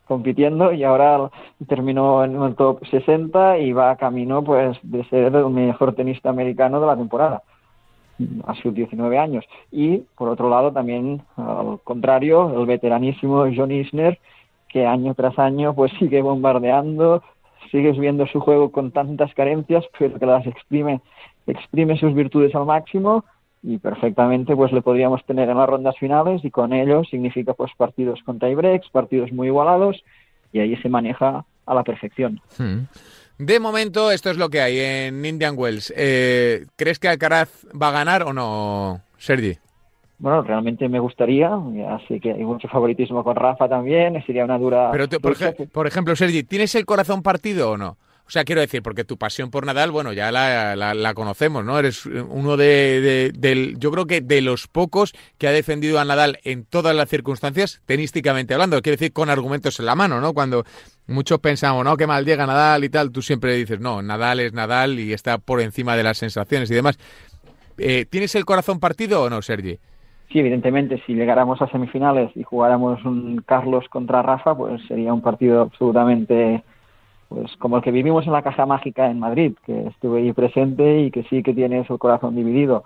[0.06, 1.30] compitiendo y ahora
[1.68, 6.30] terminó en el top 60 y va a camino pues de ser el mejor tenista
[6.30, 7.42] americano de la temporada
[8.46, 9.44] a sus 19 años.
[9.70, 14.18] Y por otro lado también al contrario, el veteranísimo John Isner
[14.68, 17.22] que año tras año pues sigue bombardeando,
[17.70, 21.00] sigues viendo su juego con tantas carencias, pero que las exprime,
[21.46, 23.24] exprime sus virtudes al máximo
[23.62, 27.72] y perfectamente pues le podríamos tener en las rondas finales y con ello significa pues
[27.76, 30.02] partidos con tiebreaks, partidos muy igualados
[30.52, 32.40] y ahí se maneja a la perfección.
[32.58, 32.84] Hmm.
[33.38, 35.92] De momento esto es lo que hay en Indian Wells.
[35.96, 39.58] Eh, ¿Crees que Alcaraz va a ganar o no, Sergi?
[40.18, 41.50] Bueno, realmente me gustaría,
[41.90, 44.90] así que hay mucho favoritismo con Rafa también, sería una dura...
[44.90, 45.36] Pero, por,
[45.68, 47.98] por, ejemplo, Sergi, ¿tienes el corazón partido o no?
[48.26, 51.78] O sea, quiero decir, porque tu pasión por Nadal, bueno, ya la, la, conocemos, ¿no?
[51.78, 56.40] Eres uno de, del, yo creo que de los pocos que ha defendido a Nadal
[56.42, 60.34] en todas las circunstancias, tenísticamente hablando, quiero decir, con argumentos en la mano, ¿no?
[60.34, 60.64] Cuando
[61.06, 64.52] muchos pensamos, no, qué mal llega Nadal y tal, tú siempre dices, no, Nadal es
[64.52, 66.98] Nadal y está por encima de las sensaciones y demás.
[67.78, 69.78] Eh, ¿Tienes el corazón partido o no, Sergi?
[70.30, 75.22] Sí, evidentemente, si llegáramos a semifinales y jugáramos un Carlos contra Rafa, pues sería un
[75.22, 76.64] partido absolutamente
[77.28, 81.00] pues como el que vivimos en la Caja Mágica en Madrid, que estuve ahí presente
[81.02, 82.84] y que sí que tienes el corazón dividido.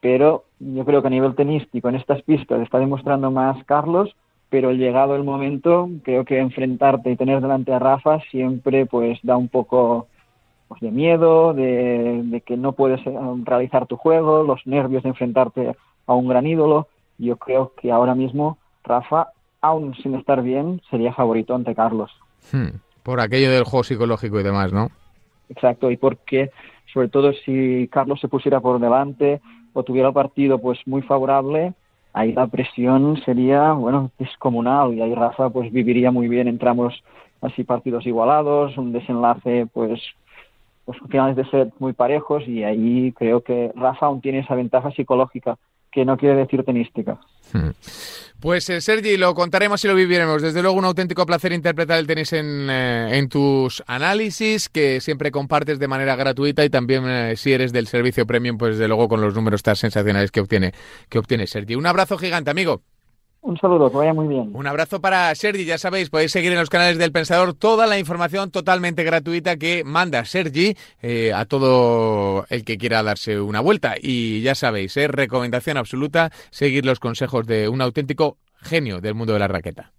[0.00, 4.14] Pero yo creo que a nivel tenístico en estas pistas está demostrando más Carlos,
[4.50, 9.36] pero llegado el momento, creo que enfrentarte y tener delante a Rafa siempre pues da
[9.36, 10.08] un poco
[10.68, 15.10] pues, de miedo, de, de que no puedes eh, realizar tu juego, los nervios de
[15.10, 15.76] enfrentarte
[16.06, 16.88] a un gran ídolo.
[17.18, 19.28] Yo creo que ahora mismo Rafa,
[19.60, 22.10] aún sin estar bien, sería favorito ante Carlos.
[22.52, 22.78] Hmm.
[23.02, 24.90] Por aquello del juego psicológico y demás, ¿no?
[25.48, 26.50] Exacto, y porque,
[26.92, 29.40] sobre todo, si Carlos se pusiera por delante
[29.72, 31.74] o tuviera el partido pues muy favorable,
[32.12, 37.02] ahí la presión sería, bueno, descomunal y ahí Rafa pues viviría muy bien, entramos
[37.40, 40.00] así partidos igualados, un desenlace pues
[40.84, 44.90] pues finales de set muy parejos y ahí creo que Rafa aún tiene esa ventaja
[44.90, 45.56] psicológica
[45.90, 47.18] que no quiere decir tenística.
[47.52, 47.70] Hmm.
[48.40, 50.40] Pues eh, Sergi, lo contaremos y lo viviremos.
[50.40, 55.78] Desde luego un auténtico placer interpretar el tenis en, eh, tus análisis, que siempre compartes
[55.78, 59.20] de manera gratuita y también eh, si eres del servicio premium, pues desde luego con
[59.20, 60.72] los números tan sensacionales que obtiene,
[61.10, 61.74] que obtiene Sergi.
[61.74, 62.82] Un abrazo gigante, amigo.
[63.50, 64.52] Un saludo, que vaya muy bien.
[64.54, 67.98] Un abrazo para Sergi, ya sabéis, podéis seguir en los canales del Pensador toda la
[67.98, 73.96] información totalmente gratuita que manda Sergi eh, a todo el que quiera darse una vuelta.
[74.00, 79.32] Y ya sabéis, es recomendación absoluta seguir los consejos de un auténtico genio del mundo
[79.32, 79.90] de la raqueta.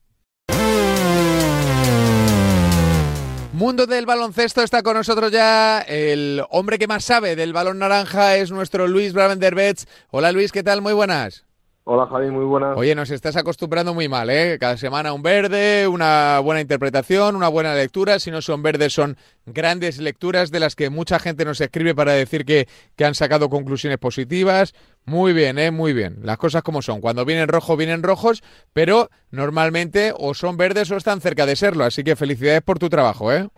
[3.51, 5.81] Mundo del baloncesto está con nosotros ya.
[5.81, 9.89] El hombre que más sabe del balón naranja es nuestro Luis Bravenderbets.
[10.09, 10.81] Hola Luis, ¿qué tal?
[10.81, 11.50] Muy buenas.
[11.83, 12.77] Hola Javi, muy buenas.
[12.77, 14.57] Oye, nos estás acostumbrando muy mal, ¿eh?
[14.59, 18.19] Cada semana un verde, una buena interpretación, una buena lectura.
[18.19, 19.17] Si no son verdes, son
[19.47, 23.49] grandes lecturas de las que mucha gente nos escribe para decir que, que han sacado
[23.49, 24.75] conclusiones positivas.
[25.05, 25.71] Muy bien, ¿eh?
[25.71, 26.19] Muy bien.
[26.21, 27.01] Las cosas como son.
[27.01, 31.83] Cuando vienen rojo, vienen rojos, pero normalmente o son verdes o están cerca de serlo.
[31.83, 33.49] Así que felicidades por tu trabajo, ¿eh?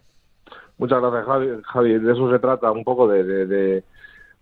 [0.78, 1.50] Muchas gracias, Javi.
[1.66, 2.00] Javi.
[2.00, 3.84] De eso se trata un poco de de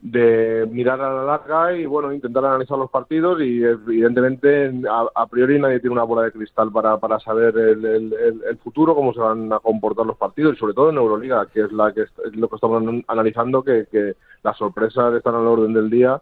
[0.02, 5.80] mirar a la larga y bueno intentar analizar los partidos y evidentemente a, priori nadie
[5.80, 9.60] tiene una bola de cristal para, para saber el, el, futuro cómo se van a
[9.60, 12.56] comportar los partidos y sobre todo en Euroliga que es la que es lo que
[12.56, 16.20] estamos analizando que, que las sorpresas están al orden del día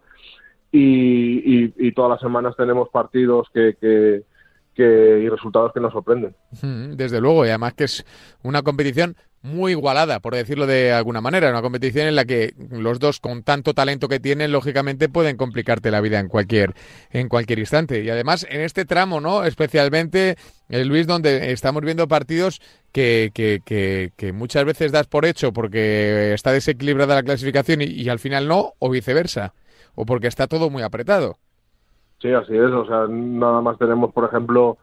[0.72, 4.24] y, y, todas las semanas tenemos partidos que, que,
[4.78, 6.36] y resultados que nos sorprenden.
[6.96, 8.06] Desde luego y además que es
[8.44, 11.50] una competición muy igualada, por decirlo de alguna manera.
[11.50, 15.92] Una competición en la que los dos, con tanto talento que tienen, lógicamente pueden complicarte
[15.92, 16.74] la vida en cualquier,
[17.12, 18.04] en cualquier instante.
[18.04, 19.46] Y además, en este tramo, ¿no?
[19.46, 20.36] Especialmente,
[20.70, 22.62] eh, Luis, donde estamos viendo partidos
[22.92, 23.62] que, que,
[24.16, 28.48] que, muchas veces das por hecho porque está desequilibrada la clasificación y, y al final
[28.48, 29.54] no, o viceversa,
[29.96, 31.38] o porque está todo muy apretado.
[32.22, 32.72] Sí, así es.
[32.72, 34.78] O sea, nada más tenemos, por ejemplo,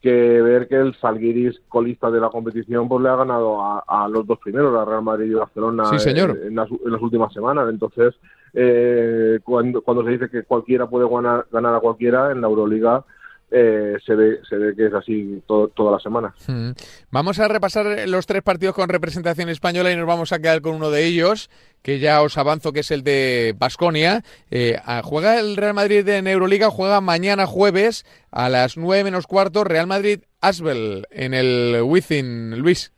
[0.00, 4.26] que ver que el Salguiris colista de la competición pues le ha ganado a, los
[4.26, 6.70] dos primeros, a Real Madrid y Barcelona En, las,
[7.02, 7.68] últimas semanas.
[7.68, 8.14] Entonces,
[8.54, 13.04] eh, cuando, cuando se dice que cualquiera puede ganar, ganar a cualquiera en la Euroliga
[13.50, 16.34] eh, se, ve, se ve que es así toda la semana.
[16.46, 16.70] Hmm.
[17.10, 20.76] Vamos a repasar los tres partidos con representación española y nos vamos a quedar con
[20.76, 21.50] uno de ellos,
[21.82, 24.22] que ya os avanzo que es el de Basconia.
[24.50, 29.64] Eh, juega el Real Madrid en Euroliga, juega mañana jueves a las 9 menos cuarto,
[29.64, 32.92] Real Madrid Asbel en el Within, Luis.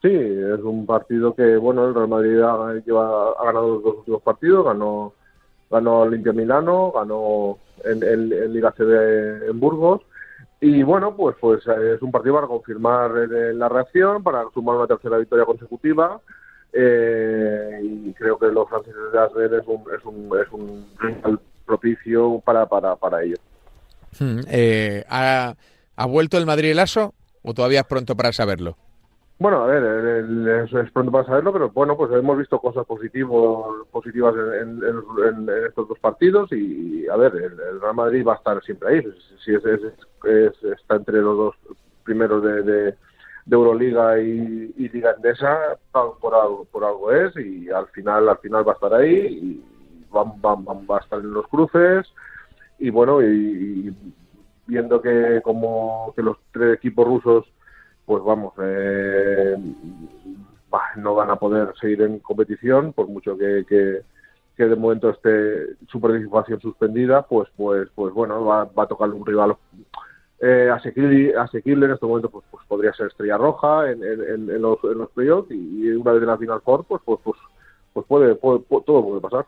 [0.00, 4.22] Sí, es un partido que, bueno, el Real Madrid ha, ha ganado los dos últimos
[4.22, 5.14] partidos, ganó,
[5.72, 10.02] ganó Olimpia Milano, ganó en, en, Liga CB en Burgos.
[10.60, 15.18] Y bueno, pues, pues es un partido para confirmar la reacción, para sumar una tercera
[15.18, 16.20] victoria consecutiva.
[16.72, 22.40] Eh, y creo que los franceses de Asbel es un, es un, es un propicio
[22.44, 23.36] para, para, para ello.
[24.18, 25.54] Hmm, eh, ¿ha,
[25.96, 28.76] ¿Ha vuelto el Madrid el aso o todavía es pronto para saberlo?
[29.42, 30.24] Bueno, a ver,
[30.72, 35.98] es, pronto para saberlo, pero bueno, pues hemos visto cosas positivos, positivas en, estos dos
[35.98, 39.02] partidos y, a ver, el, Real Madrid va a estar siempre ahí.
[39.44, 39.64] Si es,
[40.62, 41.56] está entre los dos
[42.04, 42.94] primeros de,
[43.50, 48.70] Euroliga y, Liga Endesa, por algo, por algo es y al final, al final va
[48.70, 49.64] a estar ahí y
[50.14, 52.06] va, va, a estar en los cruces
[52.78, 53.92] y bueno, y,
[54.68, 57.52] viendo que como que los tres equipos rusos
[58.04, 59.56] pues vamos, eh,
[60.96, 64.02] no van a poder seguir en competición, por mucho que, que,
[64.64, 69.56] de momento esté su participación suspendida, pues pues pues bueno, va, a tocar un rival
[70.40, 74.78] eh, asequible, asequible, en este momento pues, pues podría ser Estrella Roja en, en, los,
[74.84, 77.36] en los playoffs y, una vez en la Final Four, pues pues pues,
[77.92, 79.46] pues puede, todo puede pasar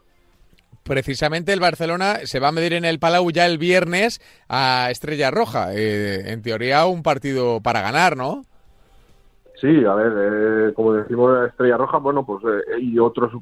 [0.84, 5.30] precisamente el Barcelona se va a medir en el Palau ya el viernes a Estrella
[5.30, 5.74] Roja.
[5.74, 8.42] Eh, en teoría, un partido para ganar, ¿no?
[9.60, 13.32] Sí, a ver, eh, como decimos Estrella Roja, bueno, pues eh, y otros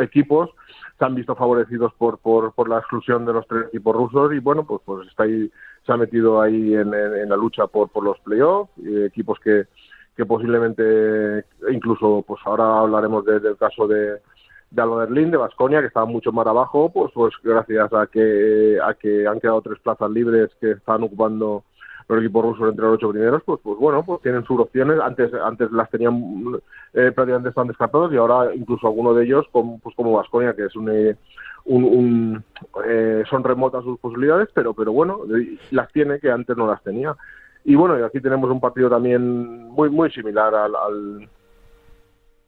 [0.00, 0.50] equipos
[0.98, 4.40] se han visto favorecidos por, por, por, la exclusión de los tres equipos rusos y
[4.40, 5.48] bueno, pues pues está ahí,
[5.86, 8.72] se ha metido ahí en, la lucha por, por los playoffs,
[9.06, 9.66] equipos que,
[10.16, 14.18] que posiblemente, incluso pues ahora hablaremos del caso de,
[14.70, 18.78] de Alba Berlín, de Basconia, que estaba mucho más abajo, pues, pues gracias a que,
[18.82, 21.64] a que han quedado tres plazas libres que están ocupando
[22.08, 24.98] los equipos rusos entre los ocho primeros, pues, pues bueno, pues tienen sus opciones.
[25.00, 26.16] Antes, antes las tenían
[26.94, 30.64] eh, prácticamente están descartados y ahora incluso alguno de ellos, como, pues como Vasconia, que
[30.64, 31.16] es un, eh,
[31.66, 32.42] un,
[32.86, 35.20] eh, son remotas sus posibilidades, pero, pero bueno,
[35.70, 37.14] las tiene que antes no las tenía.
[37.64, 41.28] Y bueno, y aquí tenemos un partido también muy, muy similar al al,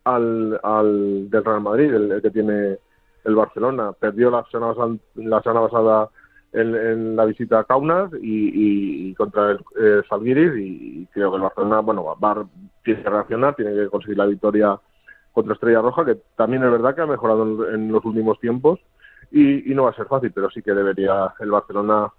[0.05, 2.79] al del Real Madrid, el, que tiene
[3.25, 3.93] el Barcelona.
[3.93, 4.75] Perdió la semana,
[5.15, 6.09] la semana pasada
[6.53, 12.05] en, la visita a Kaunas y, contra el Salguiris y, creo que el Barcelona bueno
[12.05, 12.47] va,
[12.83, 14.81] tiene que reaccionar, tiene que conseguir la victoria
[15.33, 18.81] contra Estrella Roja, que también es verdad que ha mejorado en, los últimos tiempos
[19.31, 22.13] y, y, no va a ser fácil, pero sí que debería el Barcelona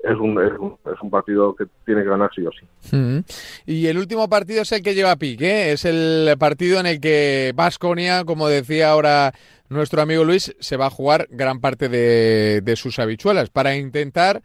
[0.00, 2.96] es un, es un, partido que tiene que ganar sí o sí.
[2.96, 3.18] Mm.
[3.66, 7.52] Y el último partido es el que lleva pique, es el partido en el que
[7.54, 9.32] Vasconia, como decía ahora
[9.68, 14.42] nuestro amigo Luis, se va a jugar gran parte de, sus habichuelas para intentar,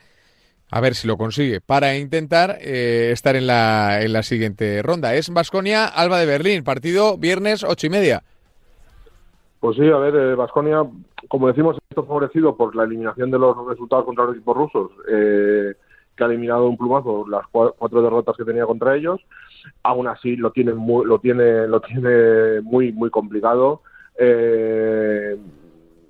[0.71, 5.13] a ver si lo consigue, para intentar eh, estar en la, en la siguiente ronda.
[5.13, 8.23] Es Vasconia, Alba de Berlín, partido viernes ocho y media.
[9.59, 13.55] Pues sí, a ver, Vasconia, eh, como decimos, esto favorecido por la eliminación de los
[13.67, 15.73] resultados contra los equipos rusos, eh,
[16.15, 19.21] que ha eliminado un plumazo las cuatro derrotas que tenía contra ellos.
[19.83, 23.81] Aún así, lo tiene muy, lo tiene, lo tiene muy, muy complicado.
[24.17, 25.37] Eh,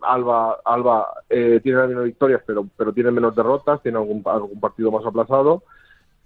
[0.02, 5.06] Alba, Alba tiene menos victorias, pero, pero tiene menos derrotas, tiene algún, algún partido más
[5.06, 5.64] aplazado.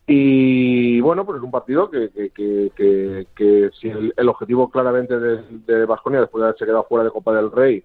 [0.07, 6.39] Y bueno, pues es un partido que, que, si el, objetivo claramente de Vasconia, después
[6.41, 7.83] de haberse quedado fuera de Copa del Rey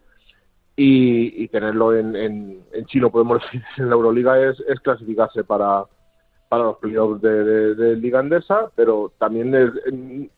[0.85, 5.85] y, tenerlo en, en, chino, podemos decir, en la Euroliga, es, es clasificarse para,
[6.49, 9.71] para los playoffs de, de, Liga Andesa, pero también es,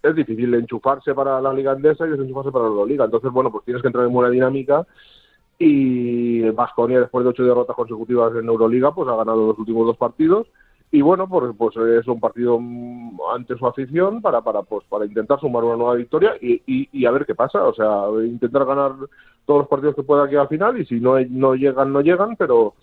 [0.02, 3.06] es, difícil enchufarse para la Liga Andesa y desenchufarse para la Euroliga.
[3.06, 4.86] Entonces, bueno, pues tienes que entrar en buena dinámica
[5.58, 9.96] y Vasconia, después de ocho derrotas consecutivas en Euroliga, pues ha ganado los últimos dos
[9.96, 10.46] partidos
[10.90, 12.60] y bueno, pues, pues es un partido
[13.34, 17.10] ante su afición para, para, pues, para intentar sumar una nueva victoria y, y, a
[17.10, 17.64] ver qué pasa.
[17.64, 18.92] O sea, intentar ganar
[19.46, 22.36] todos los partidos que pueda aquí al final y si no, no llegan, no llegan,
[22.36, 22.74] pero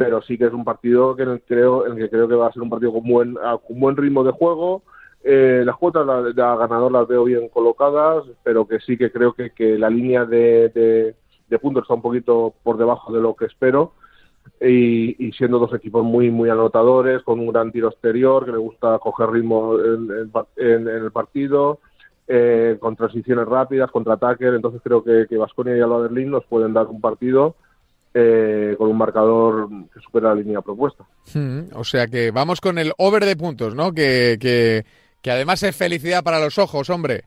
[0.00, 2.34] pero sí que es un partido que en el, creo, en el que creo que
[2.34, 4.82] va a ser un partido con buen, con buen ritmo de juego.
[5.22, 9.50] Eh, las cuotas de ganador las veo bien colocadas, pero que sí que creo que,
[9.50, 13.92] que la línea de, de, puntos está un poquito por debajo de lo que espero
[14.58, 18.98] y, siendo dos equipos muy muy anotadores, con un gran tiro exterior, que le gusta
[19.00, 21.80] coger ritmo en, el partido.
[22.32, 26.72] Eh, con transiciones rápidas, contraataques, entonces creo que, que Vasconia y Alba Berlín nos pueden
[26.72, 27.56] dar un partido
[28.14, 31.04] eh, con un marcador que supera la línea propuesta.
[31.34, 33.92] Hmm, o sea que vamos con el over de puntos, ¿no?
[33.92, 34.84] Que, que,
[35.20, 37.24] que además es felicidad para los ojos, hombre.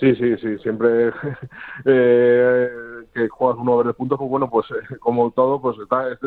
[0.00, 1.12] Sí, sí, sí, siempre
[1.84, 2.68] eh,
[3.14, 5.76] que juegas un over de puntos, pues bueno, pues eh, como todo, pues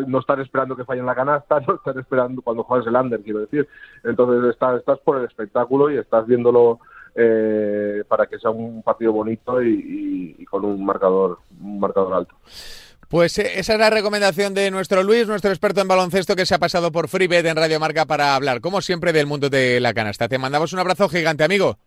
[0.07, 3.39] no estar esperando que fallen la canasta, no estar esperando cuando juegas el under, quiero
[3.39, 3.67] decir.
[4.05, 6.79] Entonces estás, estás por el espectáculo y estás viéndolo
[7.16, 12.36] eh, para que sea un partido bonito y, con un marcador, un marcador alto.
[13.07, 16.55] Pues eh, esa es la recomendación de nuestro Luis, nuestro experto en baloncesto que se
[16.55, 19.93] ha pasado por FreeBet en Radio Marca para hablar, como siempre, del mundo de la
[19.93, 20.28] canasta.
[20.28, 21.78] Te mandamos un abrazo gigante, amigo.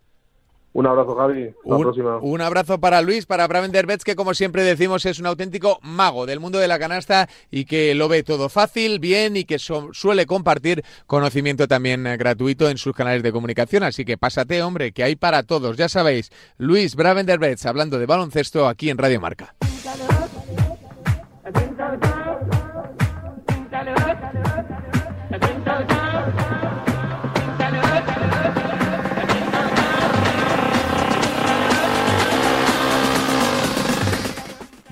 [0.77, 1.45] Un abrazo, Javi.
[1.45, 2.18] Hasta un, la próxima.
[2.18, 6.27] Un abrazo para Luis, para Bravender Bets, que como siempre decimos es un auténtico mago
[6.27, 9.89] del mundo de la canasta y que lo ve todo fácil, bien y que so
[9.95, 13.85] suele compartir conocimiento también eh, gratuito en sus canales de comunicación.
[13.85, 15.79] Así que pásate, hombre, que hay para todos.
[15.79, 19.55] Ya sabéis, Luis Bets hablando de baloncesto aquí en Radio Marca.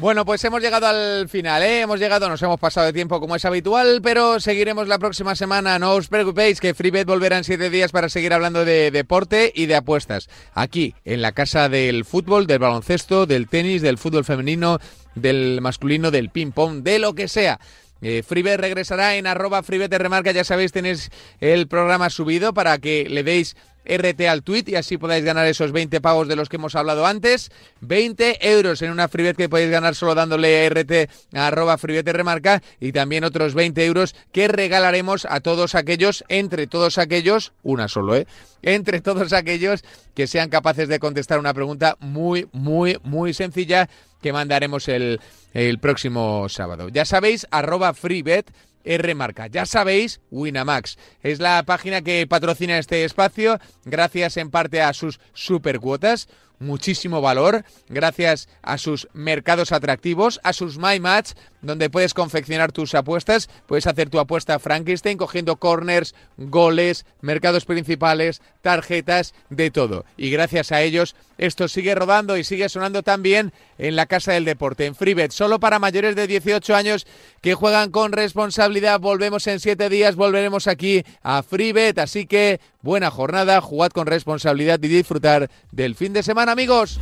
[0.05, 1.81] Bueno, pues hemos llegado al final, ¿eh?
[1.81, 5.79] Hemos llegado, nos hemos pasado de tiempo como es habitual, pero seguiremos la próxima semana.
[5.79, 9.65] No os preocupéis que FreeBet volverá en siete días para seguir hablando de deporte y
[9.65, 10.29] de apuestas.
[10.53, 14.79] Aquí, en la casa del fútbol, del baloncesto, del tenis, del fútbol femenino,
[15.15, 17.59] del masculino, del ping-pong, de lo que sea.
[18.03, 21.09] Eh, FreeBet regresará en arroba FreeBet remarca, ya sabéis, tenéis
[21.41, 25.73] el programa subido para que le deis RT al tweet y así podáis ganar esos
[25.73, 27.51] 20 pavos de los que hemos hablado antes.
[27.81, 32.63] 20 euros en una freebet que podéis ganar solo dándole RT a arroba freebet remarca
[32.81, 38.17] y también otros 20 euros que regalaremos a todos aquellos, entre todos aquellos, una solo,
[38.17, 38.27] ¿eh?
[38.63, 43.91] Entre todos aquellos que sean capaces de contestar una pregunta muy, muy, muy sencilla
[44.23, 45.21] que mandaremos el,
[45.53, 46.89] el próximo sábado.
[46.89, 48.51] Ya sabéis, arroba freebet
[48.85, 49.47] Rmarca.
[49.47, 55.21] Ya sabéis, Winamax es la página que patrocina este espacio, gracias en parte a sus
[55.33, 56.29] supercuotas,
[56.59, 61.33] muchísimo valor, gracias a sus mercados atractivos, a sus My Match,
[61.63, 68.43] donde puedes confeccionar tus apuestas, puedes hacer tu apuesta Frankenstein cogiendo corners, goles, mercados principales,
[68.63, 70.05] tarjetas, de todo.
[70.17, 74.45] Y gracias a ellos esto sigue rodando y sigue sonando también en la Casa del
[74.45, 77.07] Deporte, en FreeBet, solo para mayores de 18 años
[77.41, 79.01] que juegan con responsabilidad.
[79.01, 84.79] Volvemos en siete días, volveremos aquí a FreeBet, así que buena jornada, jugad con responsabilidad
[84.83, 86.99] y disfrutar del fin de amigos.